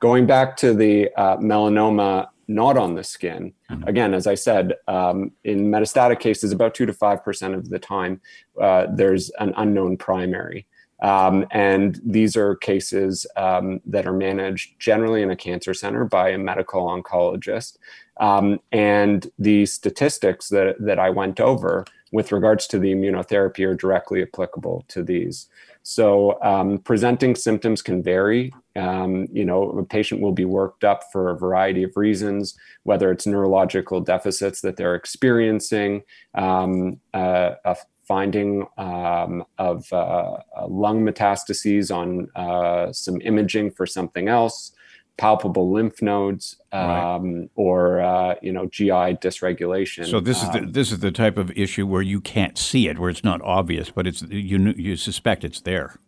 Going 0.01 0.27
back 0.27 0.57
to 0.59 0.75
the 0.75 1.11
uh, 1.17 1.37
melanoma 1.37 2.29
not 2.51 2.77
on 2.77 2.95
the 2.95 3.05
skin. 3.05 3.53
Mm-hmm. 3.71 3.89
Again, 3.89 4.13
as 4.15 4.27
I 4.27 4.35
said, 4.35 4.75
um, 4.89 5.31
in 5.45 5.71
metastatic 5.71 6.19
cases, 6.19 6.53
about 6.53 6.75
two 6.75 6.87
to 6.87 6.93
five 6.93 7.25
percent 7.25 7.55
of 7.55 7.69
the 7.69 7.79
time, 7.79 8.21
uh, 8.61 8.87
there's 8.93 9.31
an 9.39 9.53
unknown 9.57 9.97
primary. 9.97 10.67
Um, 11.03 11.47
and 11.51 11.99
these 12.05 12.37
are 12.37 12.57
cases 12.57 13.27
um, 13.37 13.81
that 13.87 14.07
are 14.07 14.13
managed 14.13 14.79
generally 14.79 15.23
in 15.23 15.31
a 15.31 15.37
cancer 15.37 15.73
center 15.73 16.05
by 16.05 16.31
a 16.31 16.39
medical 16.39 16.83
oncologist. 16.87 17.79
Um, 18.19 18.61
and 18.71 19.31
the 19.39 19.65
statistics 19.65 20.51
that, 20.51 20.77
that 20.81 20.99
I 20.99 21.09
went 21.09 21.41
over 21.41 21.87
with 22.13 22.33
regards 22.33 22.67
to 22.67 22.79
the 22.79 22.93
immunotherapy 22.93 23.65
are 23.67 23.75
directly 23.75 24.21
applicable 24.21 24.85
to 24.89 25.03
these. 25.03 25.49
So 25.83 26.39
um, 26.43 26.79
presenting 26.79 27.35
symptoms 27.35 27.81
can 27.81 28.03
vary. 28.03 28.53
Um, 28.81 29.27
you 29.33 29.45
know, 29.45 29.71
a 29.71 29.85
patient 29.85 30.21
will 30.21 30.33
be 30.33 30.45
worked 30.45 30.85
up 30.85 31.05
for 31.13 31.31
a 31.31 31.37
variety 31.37 31.83
of 31.83 31.97
reasons, 31.97 32.57
whether 32.85 33.11
it's 33.11 33.27
neurological 33.27 34.01
deficits 34.01 34.61
that 34.63 34.77
they're 34.77 34.95
experiencing, 34.95 36.03
um, 36.35 37.01
uh, 37.13 37.53
a 37.65 37.77
finding 38.07 38.67
um, 38.77 39.45
of 39.59 39.93
uh, 39.93 40.39
lung 40.67 41.05
metastases 41.05 41.95
on 41.95 42.29
uh, 42.35 42.93
some 42.93 43.21
imaging 43.21 43.71
for 43.71 43.87
something 43.87 44.29
else, 44.29 44.73
palpable 45.17 45.71
lymph 45.71 46.01
nodes 46.01 46.57
um, 46.73 46.83
right. 46.83 47.51
or 47.55 48.01
uh, 48.01 48.35
you 48.43 48.51
know 48.51 48.67
GI 48.67 49.19
dysregulation. 49.21 50.11
So 50.11 50.19
this 50.19 50.43
is 50.43 50.51
the, 50.51 50.59
um, 50.61 50.73
this 50.73 50.91
is 50.91 51.01
the 51.01 51.13
type 51.13 51.37
of 51.37 51.51
issue 51.53 51.87
where 51.87 52.03
you 52.03 52.21
can't 52.21 52.57
see 52.59 52.89
it, 52.89 52.99
where 52.99 53.11
it's 53.11 53.23
not 53.23 53.41
obvious, 53.43 53.91
but 53.91 54.07
it's 54.07 54.23
you 54.23 54.75
you 54.77 54.97
suspect 54.97 55.45
it's 55.45 55.61
there. 55.61 56.01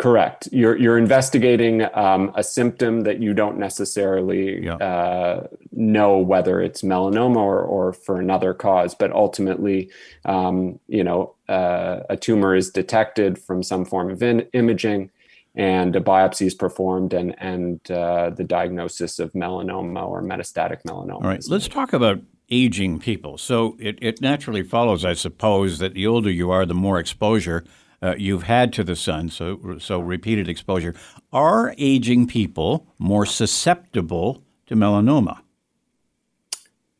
Correct. 0.00 0.48
You're 0.50 0.78
you're 0.78 0.96
investigating 0.96 1.86
um, 1.92 2.32
a 2.34 2.42
symptom 2.42 3.02
that 3.02 3.20
you 3.20 3.34
don't 3.34 3.58
necessarily 3.58 4.64
yeah. 4.64 4.76
uh, 4.76 5.46
know 5.72 6.16
whether 6.16 6.58
it's 6.58 6.80
melanoma 6.80 7.36
or, 7.36 7.60
or 7.60 7.92
for 7.92 8.18
another 8.18 8.54
cause, 8.54 8.94
but 8.94 9.12
ultimately, 9.12 9.90
um, 10.24 10.80
you 10.88 11.04
know, 11.04 11.34
uh, 11.50 12.00
a 12.08 12.16
tumor 12.16 12.54
is 12.54 12.70
detected 12.70 13.38
from 13.38 13.62
some 13.62 13.84
form 13.84 14.10
of 14.10 14.22
in- 14.22 14.48
imaging, 14.54 15.10
and 15.54 15.94
a 15.94 16.00
biopsy 16.00 16.46
is 16.46 16.54
performed, 16.54 17.12
and 17.12 17.34
and 17.38 17.90
uh, 17.90 18.30
the 18.30 18.44
diagnosis 18.44 19.18
of 19.18 19.34
melanoma 19.34 20.08
or 20.08 20.22
metastatic 20.22 20.82
melanoma. 20.84 21.16
All 21.16 21.20
right. 21.20 21.44
Let's 21.46 21.68
talk 21.68 21.92
about 21.92 22.20
aging 22.48 23.00
people. 23.00 23.36
So 23.36 23.76
it, 23.78 23.98
it 24.00 24.22
naturally 24.22 24.62
follows, 24.62 25.04
I 25.04 25.12
suppose, 25.12 25.78
that 25.78 25.92
the 25.92 26.06
older 26.06 26.30
you 26.30 26.50
are, 26.50 26.64
the 26.64 26.72
more 26.72 26.98
exposure 26.98 27.64
uh, 28.02 28.14
you've 28.16 28.44
had 28.44 28.72
to 28.74 28.84
the 28.84 28.96
sun, 28.96 29.28
so 29.28 29.78
so 29.78 30.00
repeated 30.00 30.48
exposure. 30.48 30.94
Are 31.32 31.74
aging 31.78 32.26
people 32.26 32.86
more 32.98 33.26
susceptible 33.26 34.42
to 34.66 34.74
melanoma? 34.74 35.40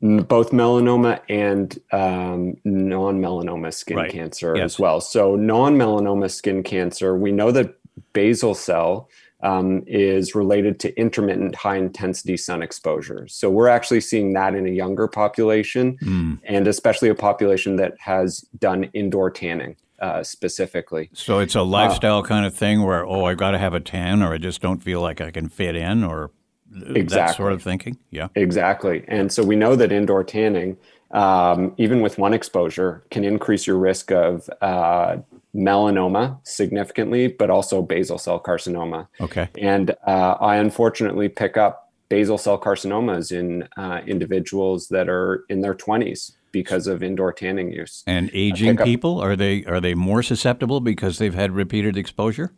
Both 0.02 0.50
melanoma 0.50 1.20
and 1.28 1.78
um, 1.92 2.56
non-melanoma 2.64 3.72
skin 3.72 3.96
right. 3.98 4.10
cancer 4.10 4.54
yes. 4.56 4.64
as 4.64 4.78
well. 4.78 5.00
So 5.00 5.36
non-melanoma 5.36 6.30
skin 6.30 6.62
cancer, 6.62 7.16
we 7.16 7.32
know 7.32 7.52
that 7.52 7.74
basal 8.14 8.54
cell 8.54 9.10
um, 9.42 9.82
is 9.86 10.34
related 10.34 10.80
to 10.80 10.98
intermittent 10.98 11.54
high 11.54 11.76
intensity 11.76 12.36
sun 12.36 12.62
exposure. 12.62 13.26
So 13.28 13.50
we're 13.50 13.68
actually 13.68 14.00
seeing 14.00 14.32
that 14.34 14.54
in 14.54 14.66
a 14.66 14.70
younger 14.70 15.06
population 15.06 15.96
mm. 15.98 16.38
and 16.44 16.66
especially 16.66 17.08
a 17.08 17.14
population 17.14 17.76
that 17.76 17.94
has 17.98 18.40
done 18.58 18.84
indoor 18.92 19.30
tanning 19.30 19.76
uh, 20.00 20.22
specifically. 20.22 21.10
So 21.12 21.38
it's 21.38 21.54
a 21.54 21.62
lifestyle 21.62 22.18
uh, 22.18 22.22
kind 22.22 22.46
of 22.46 22.54
thing 22.54 22.82
where 22.82 23.04
oh 23.04 23.24
I've 23.24 23.36
got 23.36 23.52
to 23.52 23.58
have 23.58 23.74
a 23.74 23.80
tan 23.80 24.22
or 24.22 24.34
I 24.34 24.38
just 24.38 24.60
don't 24.60 24.82
feel 24.82 25.00
like 25.00 25.20
I 25.20 25.30
can 25.30 25.48
fit 25.48 25.76
in 25.76 26.04
or 26.04 26.30
exactly. 26.72 27.06
that 27.06 27.36
sort 27.36 27.52
of 27.52 27.62
thinking. 27.62 27.98
Yeah, 28.10 28.28
exactly. 28.34 29.04
And 29.08 29.32
so 29.32 29.42
we 29.44 29.56
know 29.56 29.76
that 29.76 29.92
indoor 29.92 30.24
tanning, 30.24 30.76
um, 31.10 31.74
even 31.76 32.00
with 32.00 32.18
one 32.18 32.32
exposure, 32.32 33.04
can 33.10 33.24
increase 33.24 33.66
your 33.66 33.78
risk 33.78 34.10
of 34.10 34.48
uh, 34.60 35.18
melanoma 35.54 36.38
significantly, 36.46 37.28
but 37.28 37.50
also 37.50 37.82
basal 37.82 38.18
cell 38.18 38.40
carcinoma. 38.40 39.08
Okay. 39.20 39.48
And 39.58 39.90
uh, 40.06 40.36
I 40.40 40.56
unfortunately 40.56 41.28
pick 41.28 41.56
up 41.56 41.92
basal 42.08 42.38
cell 42.38 42.58
carcinomas 42.60 43.32
in 43.32 43.68
uh, 43.76 44.00
individuals 44.06 44.88
that 44.88 45.08
are 45.08 45.44
in 45.48 45.60
their 45.60 45.74
20s 45.74 46.32
because 46.52 46.86
of 46.86 47.02
indoor 47.02 47.32
tanning 47.32 47.72
use. 47.72 48.02
And 48.06 48.30
aging 48.32 48.76
people 48.78 49.20
are 49.20 49.36
they 49.36 49.64
are 49.64 49.80
they 49.80 49.94
more 49.94 50.22
susceptible 50.22 50.80
because 50.80 51.18
they've 51.18 51.34
had 51.34 51.52
repeated 51.52 51.96
exposure? 51.96 52.52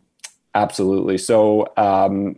Absolutely. 0.54 1.18
So 1.18 1.72
um, 1.76 2.36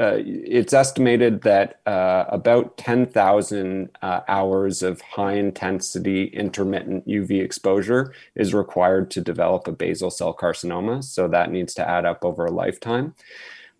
uh, 0.00 0.16
it's 0.24 0.72
estimated 0.72 1.42
that 1.42 1.80
uh, 1.84 2.24
about 2.28 2.78
10,000 2.78 3.90
uh, 4.00 4.20
hours 4.28 4.82
of 4.82 5.00
high 5.02 5.34
intensity 5.34 6.24
intermittent 6.24 7.06
UV 7.06 7.42
exposure 7.42 8.14
is 8.34 8.54
required 8.54 9.10
to 9.10 9.20
develop 9.20 9.68
a 9.68 9.72
basal 9.72 10.10
cell 10.10 10.34
carcinoma. 10.34 11.04
So 11.04 11.28
that 11.28 11.50
needs 11.50 11.74
to 11.74 11.86
add 11.86 12.06
up 12.06 12.24
over 12.24 12.46
a 12.46 12.50
lifetime. 12.50 13.14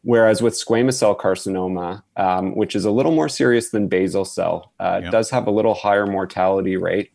Whereas 0.03 0.41
with 0.41 0.55
squamous 0.55 0.95
cell 0.95 1.15
carcinoma, 1.17 2.03
um, 2.17 2.57
which 2.57 2.75
is 2.75 2.85
a 2.85 2.91
little 2.91 3.13
more 3.13 3.29
serious 3.29 3.71
than 3.71 3.89
basal 3.89 4.25
cell, 4.25 4.73
uh, 4.81 5.01
yep. 5.03 5.13
does 5.13 5.31
have 5.31 5.47
a 5.47 5.51
little 5.51 5.75
higher 5.75 6.07
mortality 6.07 6.77
rate. 6.77 7.11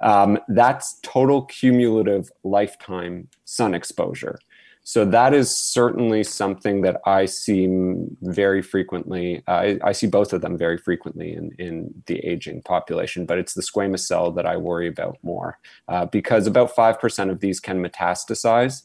Um, 0.00 0.38
that's 0.48 1.00
total 1.02 1.42
cumulative 1.42 2.30
lifetime 2.44 3.28
sun 3.44 3.74
exposure. 3.74 4.38
So 4.84 5.04
that 5.04 5.34
is 5.34 5.54
certainly 5.54 6.24
something 6.24 6.80
that 6.80 7.00
I 7.04 7.26
see 7.26 7.68
very 8.22 8.62
frequently. 8.62 9.42
Uh, 9.46 9.50
I, 9.50 9.78
I, 9.84 9.92
see 9.92 10.06
both 10.06 10.32
of 10.32 10.40
them 10.40 10.56
very 10.56 10.78
frequently 10.78 11.34
in, 11.34 11.50
in 11.58 12.02
the 12.06 12.20
aging 12.20 12.62
population, 12.62 13.26
but 13.26 13.36
it's 13.36 13.52
the 13.52 13.60
squamous 13.60 14.06
cell 14.06 14.32
that 14.32 14.46
I 14.46 14.56
worry 14.56 14.88
about 14.88 15.18
more 15.22 15.58
uh, 15.88 16.06
because 16.06 16.46
about 16.46 16.74
5% 16.74 17.30
of 17.30 17.40
these 17.40 17.60
can 17.60 17.84
metastasize 17.84 18.84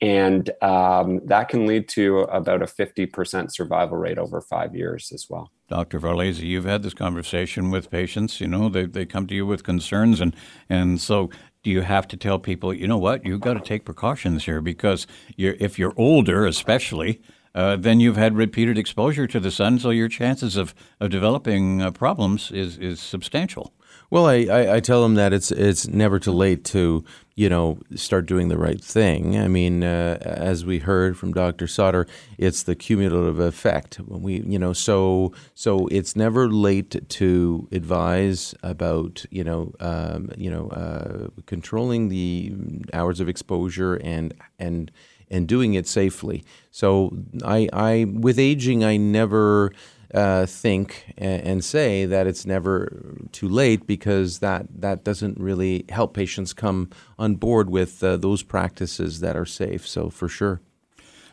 and 0.00 0.50
um, 0.62 1.20
that 1.26 1.48
can 1.48 1.66
lead 1.66 1.88
to 1.90 2.20
about 2.20 2.62
a 2.62 2.66
50% 2.66 3.52
survival 3.52 3.98
rate 3.98 4.18
over 4.18 4.40
five 4.40 4.74
years 4.74 5.12
as 5.12 5.26
well. 5.28 5.50
Dr. 5.68 6.00
Varlese, 6.00 6.40
you've 6.40 6.64
had 6.64 6.82
this 6.82 6.94
conversation 6.94 7.70
with 7.70 7.90
patients. 7.90 8.40
You 8.40 8.48
know, 8.48 8.68
they, 8.68 8.86
they 8.86 9.04
come 9.04 9.26
to 9.26 9.34
you 9.34 9.46
with 9.46 9.62
concerns. 9.62 10.20
And, 10.20 10.34
and 10.68 11.00
so, 11.00 11.30
do 11.62 11.70
you 11.70 11.82
have 11.82 12.08
to 12.08 12.16
tell 12.16 12.38
people, 12.38 12.72
you 12.72 12.88
know 12.88 12.96
what, 12.96 13.26
you've 13.26 13.40
got 13.40 13.54
to 13.54 13.60
take 13.60 13.84
precautions 13.84 14.46
here 14.46 14.62
because 14.62 15.06
you're, 15.36 15.56
if 15.60 15.78
you're 15.78 15.92
older, 15.96 16.46
especially, 16.46 17.20
uh, 17.54 17.76
then 17.76 18.00
you've 18.00 18.16
had 18.16 18.34
repeated 18.34 18.78
exposure 18.78 19.26
to 19.26 19.38
the 19.38 19.50
sun, 19.50 19.78
so 19.78 19.90
your 19.90 20.08
chances 20.08 20.56
of, 20.56 20.74
of 21.00 21.10
developing 21.10 21.82
uh, 21.82 21.90
problems 21.90 22.50
is, 22.50 22.78
is 22.78 22.98
substantial. 23.00 23.74
Well, 24.10 24.26
I, 24.26 24.46
I, 24.50 24.74
I, 24.76 24.80
tell 24.80 25.02
them 25.02 25.14
that 25.14 25.32
it's 25.32 25.52
it's 25.52 25.86
never 25.86 26.18
too 26.18 26.32
late 26.32 26.64
to 26.66 27.04
you 27.36 27.48
know 27.48 27.78
start 27.94 28.26
doing 28.26 28.48
the 28.48 28.58
right 28.58 28.82
thing. 28.82 29.38
I 29.38 29.46
mean, 29.46 29.84
uh, 29.84 30.18
as 30.20 30.64
we 30.64 30.80
heard 30.80 31.16
from 31.16 31.32
Dr. 31.32 31.68
Sauder, 31.68 32.08
it's 32.36 32.64
the 32.64 32.74
cumulative 32.74 33.38
effect. 33.38 33.96
When 34.00 34.20
we 34.20 34.40
you 34.40 34.58
know 34.58 34.72
so 34.72 35.32
so 35.54 35.86
it's 35.92 36.16
never 36.16 36.48
late 36.48 37.08
to 37.08 37.68
advise 37.70 38.52
about 38.64 39.24
you 39.30 39.44
know 39.44 39.72
um, 39.78 40.32
you 40.36 40.50
know 40.50 40.70
uh, 40.70 41.28
controlling 41.46 42.08
the 42.08 42.52
hours 42.92 43.20
of 43.20 43.28
exposure 43.28 43.94
and 43.94 44.34
and 44.58 44.90
and 45.30 45.46
doing 45.46 45.74
it 45.74 45.86
safely. 45.86 46.42
So 46.72 47.16
I 47.44 47.68
I 47.72 48.06
with 48.12 48.40
aging 48.40 48.82
I 48.82 48.96
never 48.96 49.70
uh, 50.14 50.46
think 50.46 51.12
and, 51.16 51.42
and, 51.42 51.64
say 51.64 52.04
that 52.04 52.26
it's 52.26 52.44
never 52.44 53.22
too 53.32 53.48
late 53.48 53.86
because 53.86 54.40
that, 54.40 54.66
that 54.80 55.04
doesn't 55.04 55.38
really 55.38 55.84
help 55.88 56.14
patients 56.14 56.52
come 56.52 56.90
on 57.18 57.36
board 57.36 57.70
with 57.70 58.02
uh, 58.02 58.16
those 58.16 58.42
practices 58.42 59.20
that 59.20 59.36
are 59.36 59.46
safe. 59.46 59.86
So, 59.86 60.10
for 60.10 60.28
sure. 60.28 60.60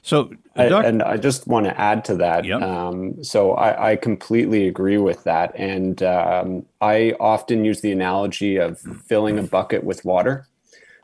So, 0.04 0.32
I, 0.56 0.66
and 0.66 1.02
I 1.04 1.18
just 1.18 1.48
want 1.48 1.66
to 1.66 1.80
add 1.80 2.06
to 2.06 2.16
that. 2.16 2.46
Yep. 2.46 2.62
Um, 2.62 3.24
so, 3.24 3.54
I, 3.54 3.92
I, 3.92 3.96
completely 3.96 4.68
agree 4.68 4.98
with 4.98 5.24
that. 5.24 5.54
And 5.56 6.02
um, 6.04 6.66
I 6.80 7.16
often 7.20 7.66
use 7.66 7.82
the 7.82 7.92
analogy 7.92 8.58
of 8.58 8.80
filling 9.08 9.40
a 9.40 9.44
bucket 9.44 9.84
with 9.84 10.06
water. 10.06 10.48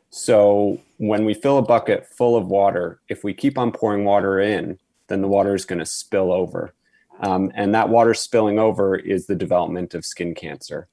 So, 0.10 0.80
when 0.98 1.26
we 1.26 1.34
fill 1.34 1.58
a 1.58 1.64
bucket 1.64 2.06
full 2.06 2.38
of 2.38 2.48
water, 2.48 3.02
if 3.10 3.24
we 3.24 3.34
keep 3.34 3.58
on 3.58 3.72
pouring 3.72 4.06
water 4.06 4.40
in, 4.40 4.78
then 5.08 5.22
the 5.22 5.28
water 5.28 5.56
is 5.56 5.66
going 5.66 5.80
to 5.80 5.86
spill 5.86 6.32
over. 6.32 6.74
Um, 7.19 7.52
and 7.56 7.73
that 7.76 7.89
water 7.89 8.13
spilling 8.13 8.60
over 8.60 8.95
is 8.95 9.28
the 9.28 9.36
development 9.36 9.93
of 9.93 10.06
skin 10.06 10.34
cancer. 10.34 10.88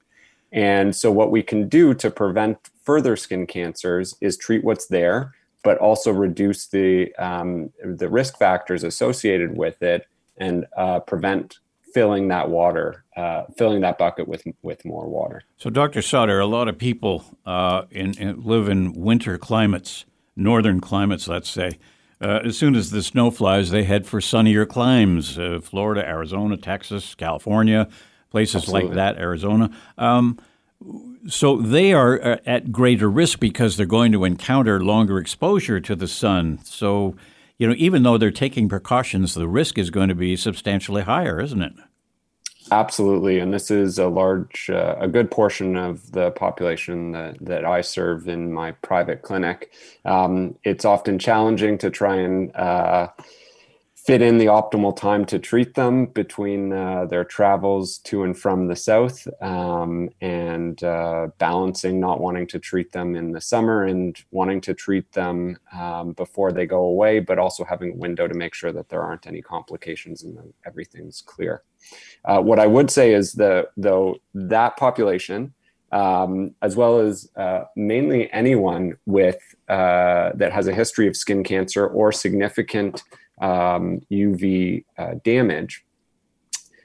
And 0.51 0.95
so, 0.95 1.11
what 1.11 1.31
we 1.31 1.43
can 1.43 1.69
do 1.69 1.93
to 1.95 2.11
prevent 2.11 2.57
further 2.83 3.15
skin 3.15 3.47
cancers 3.47 4.15
is 4.21 4.37
treat 4.37 4.63
what's 4.63 4.87
there, 4.87 5.33
but 5.63 5.77
also 5.77 6.11
reduce 6.11 6.67
the 6.67 7.13
um, 7.15 7.71
the 7.83 8.09
risk 8.09 8.37
factors 8.37 8.83
associated 8.83 9.57
with 9.57 9.81
it, 9.81 10.07
and 10.37 10.65
uh, 10.75 10.99
prevent 10.99 11.59
filling 11.93 12.27
that 12.29 12.49
water, 12.49 13.03
uh, 13.15 13.43
filling 13.57 13.81
that 13.81 13.97
bucket 13.97 14.27
with 14.27 14.43
with 14.61 14.83
more 14.83 15.07
water. 15.07 15.43
So, 15.57 15.69
Dr. 15.69 16.01
Sutter, 16.01 16.39
a 16.39 16.45
lot 16.45 16.67
of 16.67 16.77
people 16.77 17.23
uh, 17.45 17.83
in, 17.89 18.17
in, 18.17 18.43
live 18.43 18.67
in 18.67 18.93
winter 18.93 19.37
climates, 19.37 20.05
northern 20.35 20.81
climates, 20.81 21.29
let's 21.29 21.49
say. 21.49 21.77
Uh, 22.21 22.39
as 22.45 22.57
soon 22.57 22.75
as 22.75 22.91
the 22.91 23.01
snow 23.01 23.31
flies, 23.31 23.71
they 23.71 23.83
head 23.83 24.05
for 24.05 24.21
sunnier 24.21 24.65
climes 24.65 25.39
uh, 25.39 25.59
Florida, 25.59 26.07
Arizona, 26.07 26.55
Texas, 26.55 27.15
California, 27.15 27.87
places 28.29 28.63
Absolutely. 28.63 28.89
like 28.89 28.95
that, 28.95 29.17
Arizona. 29.17 29.71
Um, 29.97 30.37
so 31.27 31.57
they 31.57 31.93
are 31.93 32.21
uh, 32.21 32.37
at 32.45 32.71
greater 32.71 33.09
risk 33.09 33.39
because 33.39 33.77
they're 33.77 33.85
going 33.85 34.11
to 34.11 34.23
encounter 34.23 34.83
longer 34.83 35.17
exposure 35.17 35.79
to 35.79 35.95
the 35.95 36.07
sun. 36.07 36.59
So, 36.63 37.15
you 37.57 37.67
know, 37.67 37.75
even 37.77 38.03
though 38.03 38.17
they're 38.17 38.31
taking 38.31 38.69
precautions, 38.69 39.33
the 39.33 39.47
risk 39.47 39.77
is 39.77 39.89
going 39.89 40.09
to 40.09 40.15
be 40.15 40.35
substantially 40.35 41.03
higher, 41.03 41.39
isn't 41.41 41.61
it? 41.61 41.73
Absolutely, 42.69 43.39
and 43.39 43.53
this 43.53 43.71
is 43.71 43.97
a 43.97 44.07
large, 44.07 44.69
uh, 44.69 44.95
a 44.99 45.07
good 45.07 45.31
portion 45.31 45.75
of 45.75 46.11
the 46.11 46.31
population 46.31 47.11
that, 47.11 47.37
that 47.43 47.65
I 47.65 47.81
serve 47.81 48.27
in 48.27 48.53
my 48.53 48.71
private 48.71 49.23
clinic. 49.23 49.71
Um, 50.05 50.55
it's 50.63 50.85
often 50.85 51.17
challenging 51.17 51.77
to 51.79 51.89
try 51.89 52.17
and 52.17 52.55
uh, 52.55 53.07
fit 54.05 54.21
in 54.21 54.39
the 54.39 54.47
optimal 54.47 54.95
time 54.95 55.25
to 55.25 55.37
treat 55.37 55.75
them 55.75 56.07
between 56.07 56.73
uh, 56.73 57.05
their 57.05 57.23
travels 57.23 57.99
to 57.99 58.23
and 58.23 58.37
from 58.37 58.67
the 58.67 58.75
south 58.75 59.27
um, 59.41 60.09
and 60.21 60.83
uh, 60.83 61.27
balancing 61.37 61.99
not 61.99 62.19
wanting 62.19 62.47
to 62.47 62.57
treat 62.57 62.91
them 62.91 63.15
in 63.15 63.31
the 63.31 63.39
summer 63.39 63.83
and 63.83 64.23
wanting 64.31 64.59
to 64.59 64.73
treat 64.73 65.11
them 65.11 65.55
um, 65.71 66.13
before 66.13 66.51
they 66.51 66.65
go 66.65 66.85
away, 66.85 67.19
but 67.19 67.37
also 67.37 67.63
having 67.63 67.91
a 67.91 67.95
window 67.95 68.27
to 68.27 68.33
make 68.33 68.55
sure 68.55 68.71
that 68.71 68.89
there 68.89 69.03
aren't 69.03 69.27
any 69.27 69.41
complications 69.41 70.23
and 70.23 70.35
everything's 70.65 71.21
clear. 71.21 71.61
Uh, 72.25 72.41
what 72.41 72.57
I 72.57 72.65
would 72.65 72.89
say 72.89 73.13
is 73.13 73.33
that 73.33 73.67
though 73.77 74.17
that 74.33 74.77
population 74.77 75.53
um, 75.91 76.55
as 76.61 76.75
well 76.75 76.99
as 76.99 77.29
uh, 77.35 77.65
mainly 77.75 78.31
anyone 78.31 78.97
with 79.05 79.39
uh, 79.67 80.31
that 80.35 80.51
has 80.53 80.67
a 80.67 80.73
history 80.73 81.07
of 81.07 81.17
skin 81.17 81.43
cancer 81.43 81.85
or 81.87 82.11
significant 82.11 83.03
um, 83.41 84.01
UV 84.11 84.85
uh, 84.97 85.15
damage. 85.23 85.83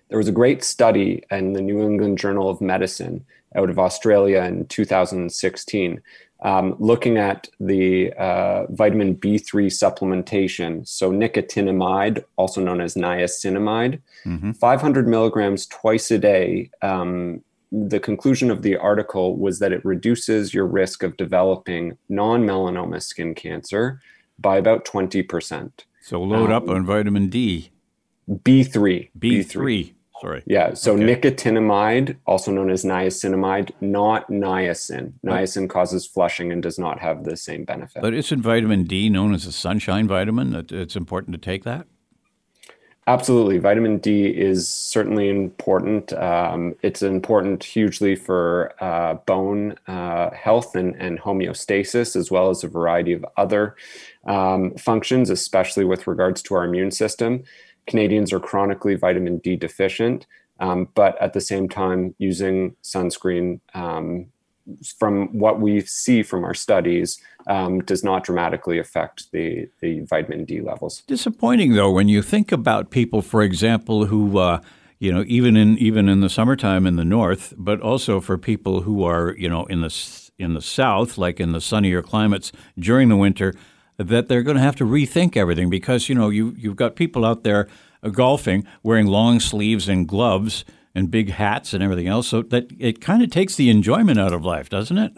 There 0.08 0.18
was 0.18 0.28
a 0.28 0.32
great 0.32 0.62
study 0.62 1.22
in 1.30 1.52
the 1.52 1.60
New 1.60 1.80
England 1.80 2.18
Journal 2.18 2.48
of 2.48 2.60
Medicine 2.60 3.24
out 3.54 3.70
of 3.70 3.78
Australia 3.78 4.42
in 4.42 4.66
2016 4.66 6.00
um, 6.42 6.76
looking 6.78 7.16
at 7.16 7.48
the 7.58 8.12
uh, 8.14 8.66
vitamin 8.70 9.16
B3 9.16 9.66
supplementation. 9.66 10.86
So, 10.86 11.10
nicotinamide, 11.10 12.24
also 12.36 12.60
known 12.60 12.80
as 12.80 12.94
niacinamide, 12.94 14.00
mm-hmm. 14.24 14.52
500 14.52 15.08
milligrams 15.08 15.66
twice 15.66 16.10
a 16.10 16.18
day. 16.18 16.70
Um, 16.82 17.42
the 17.72 18.00
conclusion 18.00 18.50
of 18.50 18.62
the 18.62 18.76
article 18.76 19.36
was 19.36 19.58
that 19.58 19.72
it 19.72 19.84
reduces 19.84 20.54
your 20.54 20.66
risk 20.66 21.02
of 21.02 21.16
developing 21.16 21.96
non 22.08 22.46
melanoma 22.46 23.02
skin 23.02 23.34
cancer 23.34 24.00
by 24.38 24.56
about 24.56 24.84
20%. 24.84 25.70
So, 26.06 26.22
load 26.22 26.50
um, 26.50 26.52
up 26.52 26.68
on 26.68 26.86
vitamin 26.86 27.28
D. 27.28 27.72
B3. 28.30 29.10
B3. 29.18 29.44
B3. 29.44 29.92
Sorry. 30.20 30.44
Yeah. 30.46 30.72
So 30.74 30.94
okay. 30.94 31.02
nicotinamide, 31.02 32.16
also 32.28 32.52
known 32.52 32.70
as 32.70 32.84
niacinamide, 32.84 33.72
not 33.80 34.30
niacin. 34.30 35.14
Niacin 35.24 35.68
causes 35.68 36.06
flushing 36.06 36.52
and 36.52 36.62
does 36.62 36.78
not 36.78 37.00
have 37.00 37.24
the 37.24 37.36
same 37.36 37.64
benefit. 37.64 38.02
But 38.02 38.14
isn't 38.14 38.40
vitamin 38.40 38.84
D 38.84 39.10
known 39.10 39.34
as 39.34 39.46
a 39.46 39.52
sunshine 39.52 40.06
vitamin? 40.06 40.50
That 40.52 40.70
it's 40.70 40.94
important 40.94 41.32
to 41.34 41.38
take 41.38 41.64
that. 41.64 41.88
Absolutely. 43.08 43.58
Vitamin 43.58 43.98
D 43.98 44.26
is 44.26 44.68
certainly 44.68 45.28
important. 45.28 46.12
Um, 46.14 46.74
it's 46.82 47.02
important 47.02 47.62
hugely 47.62 48.16
for 48.16 48.74
uh, 48.80 49.14
bone 49.26 49.76
uh, 49.86 50.30
health 50.30 50.74
and, 50.74 50.96
and, 50.96 51.20
homeostasis, 51.20 52.16
as 52.16 52.32
well 52.32 52.50
as 52.50 52.64
a 52.64 52.68
variety 52.68 53.12
of 53.12 53.24
other 53.36 53.76
um, 54.26 54.74
functions, 54.74 55.30
especially 55.30 55.84
with 55.84 56.08
regards 56.08 56.42
to 56.42 56.56
our 56.56 56.64
immune 56.64 56.90
system. 56.90 57.44
Canadians 57.86 58.32
are 58.32 58.40
chronically 58.40 58.96
vitamin 58.96 59.38
D 59.38 59.54
deficient, 59.54 60.26
um, 60.58 60.88
but 60.94 61.16
at 61.22 61.32
the 61.32 61.40
same 61.40 61.68
time, 61.68 62.12
using 62.18 62.74
sunscreen, 62.82 63.60
um, 63.74 64.26
from 64.98 65.28
what 65.38 65.60
we 65.60 65.80
see 65.82 66.24
from 66.24 66.42
our 66.42 66.54
studies, 66.54 67.20
um, 67.46 67.80
does 67.80 68.02
not 68.02 68.24
dramatically 68.24 68.78
affect 68.78 69.30
the, 69.32 69.68
the 69.80 70.00
vitamin 70.00 70.44
D 70.44 70.60
levels. 70.60 71.02
Disappointing, 71.06 71.74
though, 71.74 71.90
when 71.90 72.08
you 72.08 72.22
think 72.22 72.52
about 72.52 72.90
people, 72.90 73.22
for 73.22 73.42
example, 73.42 74.06
who. 74.06 74.38
Uh, 74.38 74.60
you 74.98 75.12
know, 75.12 75.24
even 75.26 75.58
in 75.58 75.76
even 75.76 76.08
in 76.08 76.20
the 76.20 76.30
summertime 76.30 76.86
in 76.86 76.96
the 76.96 77.04
north, 77.04 77.52
but 77.58 77.82
also 77.82 78.18
for 78.18 78.38
people 78.38 78.80
who 78.80 79.04
are, 79.04 79.36
you 79.36 79.46
know, 79.46 79.66
in 79.66 79.82
the 79.82 79.90
in 80.38 80.54
the 80.54 80.62
south, 80.62 81.18
like 81.18 81.38
in 81.38 81.52
the 81.52 81.60
sunnier 81.60 82.02
climates 82.02 82.52
during 82.78 83.08
the 83.08 83.16
winter, 83.16 83.54
that 83.98 84.28
they're 84.28 84.42
going 84.42 84.56
to 84.56 84.62
have 84.62 84.76
to 84.76 84.84
rethink 84.84 85.36
everything 85.36 85.70
because 85.70 86.08
you 86.08 86.14
know 86.14 86.28
you 86.28 86.54
you've 86.56 86.76
got 86.76 86.96
people 86.96 87.24
out 87.24 87.42
there 87.42 87.68
uh, 88.02 88.08
golfing 88.08 88.66
wearing 88.82 89.06
long 89.06 89.40
sleeves 89.40 89.88
and 89.88 90.08
gloves 90.08 90.64
and 90.94 91.10
big 91.10 91.30
hats 91.30 91.74
and 91.74 91.82
everything 91.82 92.08
else. 92.08 92.28
So 92.28 92.42
that 92.42 92.70
it 92.78 93.00
kind 93.00 93.22
of 93.22 93.30
takes 93.30 93.56
the 93.56 93.70
enjoyment 93.70 94.18
out 94.18 94.32
of 94.32 94.44
life, 94.44 94.68
doesn't 94.68 94.98
it? 94.98 95.12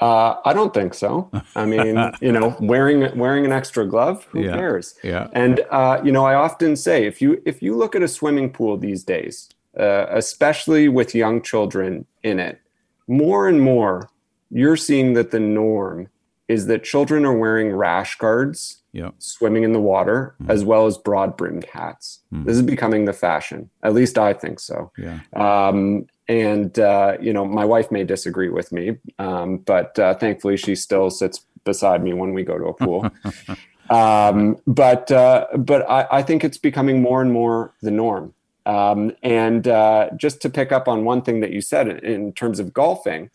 Uh, 0.00 0.36
I 0.44 0.52
don't 0.52 0.74
think 0.74 0.94
so. 0.94 1.30
I 1.54 1.64
mean, 1.64 1.96
you 2.20 2.32
know, 2.32 2.56
wearing 2.60 3.16
wearing 3.18 3.44
an 3.44 3.52
extra 3.52 3.86
glove, 3.86 4.24
who 4.30 4.42
yeah. 4.42 4.52
cares? 4.52 4.94
Yeah. 5.02 5.28
And 5.32 5.60
uh, 5.70 6.00
you 6.04 6.12
know, 6.12 6.24
I 6.24 6.34
often 6.34 6.76
say 6.76 7.06
if 7.06 7.22
you 7.22 7.42
if 7.46 7.62
you 7.62 7.74
look 7.74 7.94
at 7.94 8.02
a 8.02 8.08
swimming 8.08 8.50
pool 8.50 8.76
these 8.76 9.04
days, 9.04 9.48
uh, 9.78 10.06
especially 10.10 10.88
with 10.88 11.14
young 11.14 11.42
children 11.42 12.06
in 12.22 12.38
it, 12.38 12.60
more 13.08 13.48
and 13.48 13.60
more 13.62 14.10
you're 14.50 14.76
seeing 14.76 15.14
that 15.14 15.30
the 15.30 15.40
norm 15.40 16.08
is 16.48 16.66
that 16.66 16.84
children 16.84 17.24
are 17.24 17.36
wearing 17.36 17.72
rash 17.74 18.16
guards 18.18 18.82
yep. 18.92 19.14
swimming 19.18 19.64
in 19.64 19.72
the 19.72 19.80
water 19.80 20.34
mm. 20.40 20.48
as 20.48 20.64
well 20.64 20.86
as 20.86 20.96
broad 20.96 21.36
brimmed 21.36 21.64
hats 21.72 22.20
mm. 22.32 22.44
this 22.44 22.56
is 22.56 22.62
becoming 22.62 23.04
the 23.04 23.12
fashion 23.12 23.68
at 23.82 23.94
least 23.94 24.18
i 24.18 24.32
think 24.32 24.60
so 24.60 24.90
yeah. 24.96 25.20
um, 25.34 26.06
and 26.28 26.78
uh, 26.78 27.16
you 27.20 27.32
know 27.32 27.44
my 27.44 27.64
wife 27.64 27.90
may 27.90 28.04
disagree 28.04 28.48
with 28.48 28.72
me 28.72 28.96
um, 29.18 29.58
but 29.58 29.98
uh, 29.98 30.14
thankfully 30.14 30.56
she 30.56 30.74
still 30.74 31.10
sits 31.10 31.44
beside 31.64 32.02
me 32.02 32.12
when 32.12 32.32
we 32.32 32.42
go 32.42 32.58
to 32.58 32.66
a 32.66 32.74
pool 32.74 33.10
um, 33.90 34.56
but 34.66 35.10
uh, 35.10 35.46
but 35.56 35.88
I, 35.88 36.06
I, 36.10 36.22
think 36.22 36.44
it's 36.44 36.58
becoming 36.58 37.02
more 37.02 37.22
and 37.22 37.32
more 37.32 37.74
the 37.82 37.90
norm 37.90 38.34
um, 38.64 39.12
and 39.22 39.66
uh, 39.68 40.10
just 40.16 40.40
to 40.42 40.50
pick 40.50 40.72
up 40.72 40.88
on 40.88 41.04
one 41.04 41.22
thing 41.22 41.40
that 41.40 41.52
you 41.52 41.60
said 41.60 41.88
in, 41.88 41.98
in 41.98 42.32
terms 42.32 42.60
of 42.60 42.72
golfing 42.72 43.30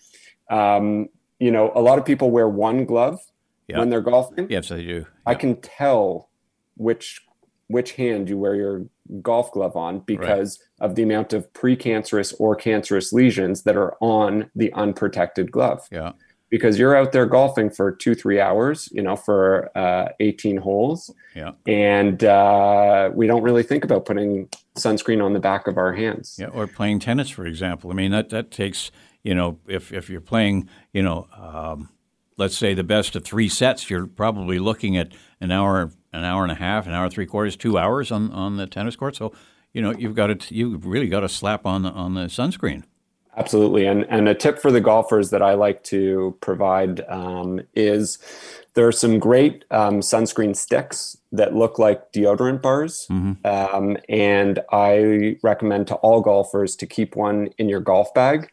um, 0.50 1.10
you 1.42 1.50
know, 1.50 1.72
a 1.74 1.82
lot 1.82 1.98
of 1.98 2.06
people 2.06 2.30
wear 2.30 2.48
one 2.48 2.86
glove 2.86 3.20
yeah. 3.68 3.80
when 3.80 3.90
they're 3.90 4.02
golfing. 4.02 4.48
Yes, 4.50 4.70
they 4.70 4.84
do. 4.84 5.08
I 5.26 5.34
can 5.34 5.60
tell 5.60 6.30
which 6.78 7.22
which 7.72 7.94
hand 7.94 8.30
you 8.30 8.38
wear 8.38 8.56
your 8.56 8.86
golf 9.22 9.52
glove 9.52 9.76
on 9.76 10.00
because 10.00 10.60
right. 10.80 10.90
of 10.90 10.96
the 10.96 11.04
amount 11.04 11.34
of 11.34 11.52
precancerous 11.54 12.34
or 12.40 12.56
cancerous 12.56 13.12
lesions 13.12 13.64
that 13.64 13.76
are 13.76 13.96
on 14.02 14.50
the 14.56 14.72
unprotected 14.74 15.52
glove. 15.52 15.88
Yeah. 15.92 16.14
Because 16.50 16.78
you're 16.78 16.96
out 16.98 17.14
there 17.14 17.26
golfing 17.26 17.70
for 17.70 17.94
two, 17.94 18.14
three 18.14 18.42
hours, 18.42 18.90
you 18.92 19.02
know, 19.02 19.16
for 19.16 19.76
uh, 19.78 20.10
18 20.20 20.58
holes. 20.58 21.10
Yeah. 21.34 21.52
And 21.66 22.22
uh, 22.26 23.10
we 23.14 23.26
don't 23.26 23.42
really 23.42 23.64
think 23.64 23.86
about 23.86 24.06
putting 24.06 24.50
sunscreen 24.76 25.24
on 25.24 25.32
the 25.32 25.40
back 25.40 25.68
of 25.68 25.78
our 25.78 25.94
hands. 25.94 26.36
Yeah. 26.38 26.48
Or 26.48 26.68
playing 26.68 27.00
tennis, 27.00 27.30
for 27.30 27.46
example. 27.46 27.90
I 27.90 27.94
mean, 27.94 28.12
that, 28.12 28.30
that 28.32 28.52
takes 28.52 28.92
you 29.24 29.36
know, 29.36 29.60
if, 29.68 29.94
if 29.94 30.10
you're 30.10 30.22
playing, 30.22 30.70
you 30.94 31.04
know, 31.04 31.28
um, 31.36 31.90
let's 32.38 32.58
say 32.58 32.74
the 32.74 32.84
best 32.84 33.16
of 33.16 33.24
three 33.24 33.50
sets, 33.50 33.90
you're 33.90 34.08
probably 34.08 34.60
looking 34.60 34.98
at 34.98 35.12
an 35.40 35.52
hour, 35.52 35.92
an 36.14 36.24
hour 36.24 36.44
and 36.44 36.52
a 36.52 36.56
half, 36.56 36.88
an 36.88 36.94
hour 36.94 37.10
three 37.10 37.26
quarters, 37.26 37.56
two 37.56 37.78
hours 37.78 38.12
on, 38.12 38.32
on 38.32 38.58
the 38.58 38.68
tennis 38.68 38.96
court. 38.96 39.16
So, 39.16 39.34
you 39.74 39.82
know, 39.82 39.94
you've 39.98 40.16
got 40.16 40.28
to, 40.28 40.54
you've 40.54 40.86
really 40.86 41.08
got 41.08 41.22
to 41.22 41.30
slap 41.30 41.66
on 41.66 41.84
the, 41.84 41.90
on 41.90 42.14
the 42.14 42.26
sunscreen. 42.26 42.84
Absolutely, 43.38 43.86
and 43.86 44.06
and 44.10 44.28
a 44.28 44.36
tip 44.36 44.60
for 44.60 44.74
the 44.74 44.82
golfers 44.82 45.30
that 45.30 45.42
I 45.42 45.54
like 45.54 45.86
to 45.86 46.36
provide 46.42 47.00
um, 47.08 47.62
is 47.74 48.18
there 48.74 48.86
are 48.86 48.92
some 48.92 49.20
great 49.20 49.64
um, 49.72 50.02
sunscreen 50.02 50.54
sticks 50.54 51.16
that 51.32 51.56
look 51.56 51.80
like 51.80 52.12
deodorant 52.12 52.62
bars, 52.62 53.08
mm-hmm. 53.10 53.48
um, 53.48 53.96
and 54.10 54.60
I 54.74 55.38
recommend 55.44 55.88
to 55.88 55.96
all 55.96 56.20
golfers 56.20 56.76
to 56.76 56.86
keep 56.86 57.16
one 57.16 57.48
in 57.58 57.70
your 57.70 57.80
golf 57.80 58.14
bag 58.14 58.52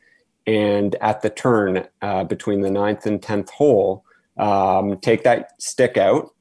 and 0.49 0.97
at 1.03 1.21
the 1.21 1.29
turn 1.29 1.87
uh, 2.01 2.25
between 2.25 2.63
the 2.63 2.71
ninth 2.71 3.05
and 3.05 3.21
10th 3.21 3.51
hole, 3.51 4.03
um, 4.39 4.99
take 5.01 5.23
that 5.25 5.61
stick 5.61 5.99
out 5.99 6.35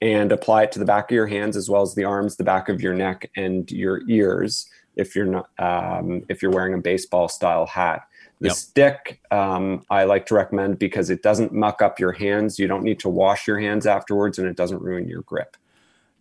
and 0.00 0.32
apply 0.32 0.64
it 0.64 0.72
to 0.72 0.78
the 0.78 0.84
back 0.84 1.10
of 1.10 1.14
your 1.14 1.26
hands 1.26 1.56
as 1.56 1.68
well 1.68 1.82
as 1.82 1.94
the 1.94 2.04
arms, 2.04 2.36
the 2.36 2.44
back 2.44 2.68
of 2.68 2.80
your 2.80 2.94
neck, 2.94 3.30
and 3.36 3.70
your 3.70 4.02
ears 4.08 4.68
if 4.96 5.14
you're 5.14 5.26
not 5.26 5.48
um, 5.58 6.24
if 6.28 6.42
you're 6.42 6.50
wearing 6.50 6.74
a 6.74 6.78
baseball 6.78 7.28
style 7.28 7.66
hat. 7.66 8.02
The 8.40 8.48
yep. 8.48 8.56
stick 8.56 9.20
um, 9.30 9.84
I 9.90 10.04
like 10.04 10.26
to 10.26 10.34
recommend 10.34 10.78
because 10.78 11.10
it 11.10 11.22
doesn't 11.22 11.52
muck 11.52 11.82
up 11.82 11.98
your 11.98 12.12
hands. 12.12 12.58
You 12.58 12.68
don't 12.68 12.84
need 12.84 13.00
to 13.00 13.08
wash 13.08 13.46
your 13.46 13.58
hands 13.58 13.86
afterwards, 13.86 14.38
and 14.38 14.46
it 14.46 14.56
doesn't 14.56 14.80
ruin 14.80 15.08
your 15.08 15.22
grip. 15.22 15.56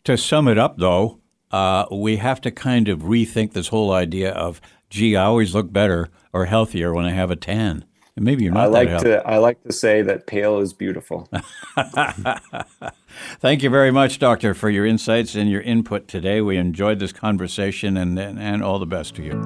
To 0.05 0.17
sum 0.17 0.47
it 0.47 0.57
up, 0.57 0.77
though, 0.77 1.19
uh, 1.51 1.85
we 1.91 2.17
have 2.17 2.41
to 2.41 2.51
kind 2.51 2.87
of 2.87 3.01
rethink 3.01 3.53
this 3.53 3.67
whole 3.67 3.91
idea 3.91 4.31
of 4.31 4.61
gee, 4.89 5.15
I 5.15 5.25
always 5.25 5.53
look 5.53 5.71
better 5.71 6.09
or 6.33 6.45
healthier 6.45 6.93
when 6.93 7.05
I 7.05 7.11
have 7.11 7.31
a 7.31 7.35
tan. 7.35 7.85
And 8.17 8.25
maybe 8.25 8.43
you're 8.43 8.53
not. 8.53 8.63
I 8.63 8.67
like 8.67 8.97
to. 9.03 9.27
I 9.27 9.37
like 9.37 9.63
to 9.63 9.71
say 9.71 10.01
that 10.01 10.25
pale 10.25 10.59
is 10.59 10.73
beautiful. 10.73 11.29
Thank 13.39 13.61
you 13.61 13.69
very 13.69 13.91
much, 13.91 14.17
Doctor, 14.17 14.55
for 14.55 14.71
your 14.71 14.87
insights 14.87 15.35
and 15.35 15.51
your 15.51 15.61
input 15.61 16.07
today. 16.07 16.41
We 16.41 16.57
enjoyed 16.57 16.97
this 16.97 17.13
conversation, 17.13 17.95
and 17.95 18.17
and, 18.17 18.39
and 18.39 18.63
all 18.63 18.79
the 18.79 18.87
best 18.87 19.13
to 19.17 19.23
you. 19.23 19.39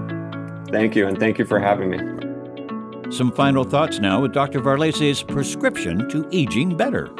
Thank 0.71 0.95
you, 0.95 1.05
and 1.05 1.19
thank 1.19 1.37
you 1.37 1.43
for 1.43 1.59
having 1.59 1.89
me. 1.89 1.99
Some 3.11 3.33
final 3.33 3.65
thoughts 3.65 3.99
now 3.99 4.21
with 4.21 4.31
Dr. 4.31 4.61
Varley's 4.61 5.21
prescription 5.21 6.07
to 6.07 6.25
aging 6.31 6.77
better. 6.77 7.13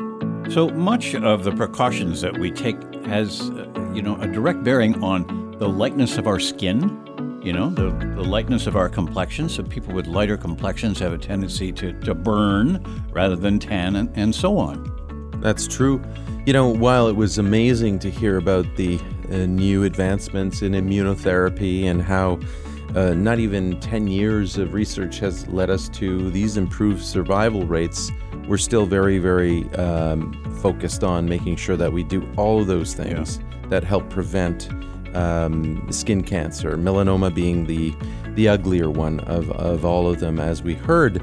So 0.50 0.70
much 0.70 1.16
of 1.16 1.44
the 1.44 1.52
precautions 1.52 2.22
that 2.22 2.38
we 2.38 2.52
take 2.52 2.78
has, 3.08 3.50
uh, 3.50 3.92
you 3.94 4.02
know, 4.02 4.16
a 4.22 4.28
direct 4.28 4.64
bearing 4.64 5.04
on 5.04 5.58
the 5.60 5.68
lightness 5.68 6.18
of 6.18 6.28
our 6.28 6.40
skin 6.40 6.98
you 7.44 7.54
know, 7.54 7.70
the, 7.70 7.90
the 8.16 8.24
lightness 8.24 8.68
of 8.68 8.76
our 8.76 8.90
complexion. 8.90 9.50
So 9.50 9.64
people 9.64 9.94
with 9.94 10.08
lighter 10.08 10.38
complexions 10.38 11.00
have 11.00 11.14
a 11.14 11.18
tendency 11.18 11.72
to, 11.74 11.94
to 12.02 12.14
burn 12.14 12.84
rather 13.12 13.36
than 13.36 13.60
tan, 13.60 13.96
and, 13.96 14.10
and 14.16 14.34
so 14.34 14.58
on. 14.58 15.40
That's 15.42 15.68
true. 15.68 16.02
You 16.46 16.54
know, 16.54 16.70
while 16.70 17.08
it 17.08 17.16
was 17.16 17.38
amazing 17.38 18.00
to 18.00 18.10
hear 18.10 18.38
about 18.38 18.66
the 18.76 19.00
uh, 19.32 19.46
new 19.46 19.84
advancements 19.84 20.62
in 20.62 20.74
immunotherapy 20.74 21.86
and 21.86 22.02
how 22.02 22.40
uh, 22.96 23.14
not 23.14 23.40
even 23.40 23.80
10 23.80 24.08
years 24.08 24.58
of 24.58 24.74
research 24.74 25.20
has 25.20 25.48
led 25.48 25.70
us 25.70 25.88
to 25.90 26.30
these 26.32 26.58
improved 26.58 27.04
survival 27.04 27.66
rates, 27.66 28.12
we're 28.48 28.58
still 28.58 28.86
very, 28.86 29.18
very 29.18 29.64
um, 29.76 30.34
focused 30.62 31.04
on 31.04 31.28
making 31.28 31.56
sure 31.56 31.78
that 31.78 31.92
we 31.92 32.04
do 32.04 32.28
all 32.38 32.60
of 32.62 32.68
those 32.68 32.94
things 32.94 33.40
yeah. 33.40 33.68
that 33.70 33.84
help 33.84 34.10
prevent 34.10 34.70
um, 35.16 35.86
skin 35.92 36.24
cancer, 36.24 36.78
melanoma 36.78 37.34
being 37.34 37.66
the 37.66 37.94
the 38.36 38.48
uglier 38.48 38.90
one 38.90 39.20
of, 39.22 39.52
of 39.52 39.84
all 39.84 40.08
of 40.08 40.20
them, 40.20 40.40
as 40.40 40.64
we 40.64 40.74
heard. 40.74 41.22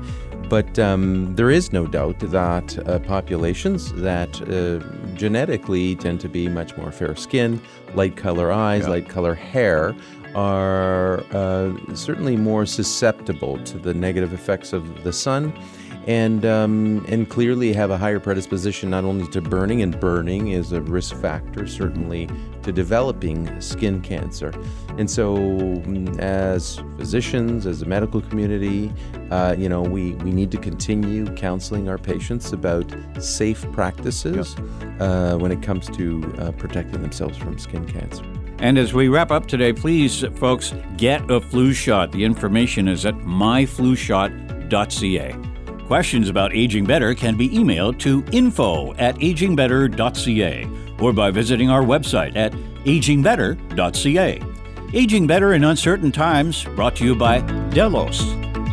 But 0.48 0.78
um, 0.78 1.34
there 1.34 1.50
is 1.50 1.72
no 1.72 1.86
doubt 1.86 2.20
that 2.20 2.88
uh, 2.88 2.98
populations 3.00 3.92
that 3.94 4.40
uh, 4.42 5.14
genetically 5.14 5.94
tend 5.96 6.20
to 6.20 6.28
be 6.28 6.48
much 6.48 6.76
more 6.76 6.90
fair 6.90 7.14
skin, 7.16 7.60
light 7.94 8.16
color 8.16 8.50
eyes, 8.50 8.84
yeah. 8.84 8.90
light 8.90 9.08
color 9.08 9.34
hair, 9.34 9.94
are 10.34 11.20
uh, 11.32 11.72
certainly 11.94 12.36
more 12.36 12.64
susceptible 12.64 13.62
to 13.64 13.78
the 13.78 13.92
negative 13.92 14.32
effects 14.32 14.72
of 14.72 15.02
the 15.02 15.12
sun 15.12 15.52
and 16.06 16.46
um, 16.46 17.04
and 17.08 17.28
clearly 17.28 17.72
have 17.74 17.90
a 17.90 17.98
higher 17.98 18.18
predisposition 18.18 18.88
not 18.88 19.04
only 19.04 19.26
to 19.28 19.42
burning, 19.42 19.82
and 19.82 20.00
burning 20.00 20.48
is 20.48 20.72
a 20.72 20.80
risk 20.80 21.14
factor 21.16 21.66
certainly 21.66 22.28
to 22.68 22.72
developing 22.72 23.60
skin 23.62 24.02
cancer. 24.02 24.52
And 24.98 25.10
so, 25.10 25.38
mm, 25.38 26.18
as 26.18 26.82
physicians, 26.98 27.64
as 27.66 27.80
a 27.80 27.86
medical 27.86 28.20
community, 28.20 28.92
uh, 29.30 29.54
you 29.56 29.70
know, 29.70 29.80
we, 29.80 30.12
we 30.16 30.32
need 30.32 30.50
to 30.50 30.58
continue 30.58 31.24
counseling 31.34 31.88
our 31.88 31.96
patients 31.96 32.52
about 32.52 32.94
safe 33.20 33.64
practices 33.72 34.54
uh, 35.00 35.38
when 35.38 35.50
it 35.50 35.62
comes 35.62 35.88
to 35.96 36.34
uh, 36.38 36.52
protecting 36.52 37.00
themselves 37.00 37.38
from 37.38 37.58
skin 37.58 37.86
cancer. 37.86 38.22
And 38.58 38.76
as 38.76 38.92
we 38.92 39.08
wrap 39.08 39.30
up 39.30 39.46
today, 39.46 39.72
please, 39.72 40.22
folks, 40.34 40.74
get 40.98 41.30
a 41.30 41.40
flu 41.40 41.72
shot. 41.72 42.12
The 42.12 42.22
information 42.22 42.86
is 42.86 43.06
at 43.06 43.14
myflushot.ca. 43.14 45.36
Questions 45.86 46.28
about 46.28 46.54
aging 46.54 46.84
better 46.84 47.14
can 47.14 47.34
be 47.34 47.48
emailed 47.48 47.98
to 48.00 48.22
info 48.30 48.92
at 48.96 49.16
agingbetter.ca 49.16 50.87
or 51.00 51.12
by 51.12 51.30
visiting 51.30 51.70
our 51.70 51.82
website 51.82 52.36
at 52.36 52.52
agingbetter.ca. 52.84 54.42
Aging 54.94 55.26
Better 55.26 55.52
in 55.52 55.64
Uncertain 55.64 56.10
Times 56.10 56.64
brought 56.74 56.96
to 56.96 57.04
you 57.04 57.14
by 57.14 57.40
Delos, 57.70 58.22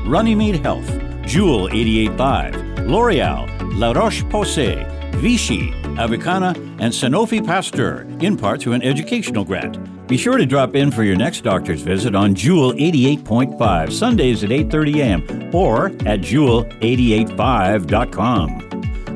Runnymede 0.06 0.64
Health, 0.64 0.88
Jewel 1.26 1.68
885, 1.68 2.88
L'Oreal, 2.88 3.50
La 3.78 3.92
Roche-Posay, 3.92 5.12
Vichy, 5.16 5.74
Avicanna, 5.98 6.54
and 6.80 6.94
Sanofi 6.94 7.46
Pasteur, 7.46 8.08
in 8.22 8.38
part 8.38 8.62
through 8.62 8.74
an 8.74 8.84
educational 8.84 9.44
grant. 9.44 9.78
Be 10.08 10.18
sure 10.18 10.38
to 10.38 10.46
drop 10.46 10.76
in 10.76 10.92
for 10.92 11.04
your 11.04 11.16
next 11.16 11.42
doctor's 11.42 11.82
visit 11.82 12.14
on 12.16 12.36
Jewel 12.36 12.74
88.5, 12.74 13.92
Sundays 13.92 14.44
at 14.44 14.52
8.30 14.52 14.98
a.m. 14.98 15.24
or 15.54 15.88
at 16.06 16.22
jewel885.com. 16.22 18.65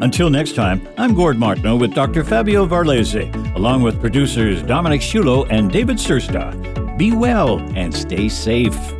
Until 0.01 0.29
next 0.29 0.55
time, 0.55 0.87
I'm 0.97 1.13
Gord 1.13 1.37
Martineau 1.37 1.75
with 1.75 1.93
Dr. 1.93 2.23
Fabio 2.23 2.65
Varlese, 2.65 3.33
along 3.55 3.81
with 3.81 3.99
producers 3.99 4.63
Dominic 4.63 5.01
Shulo 5.01 5.45
and 5.49 5.69
David 5.69 5.97
Sursta. 5.97 6.97
Be 6.97 7.11
well 7.11 7.59
and 7.75 7.93
stay 7.93 8.29
safe. 8.29 8.98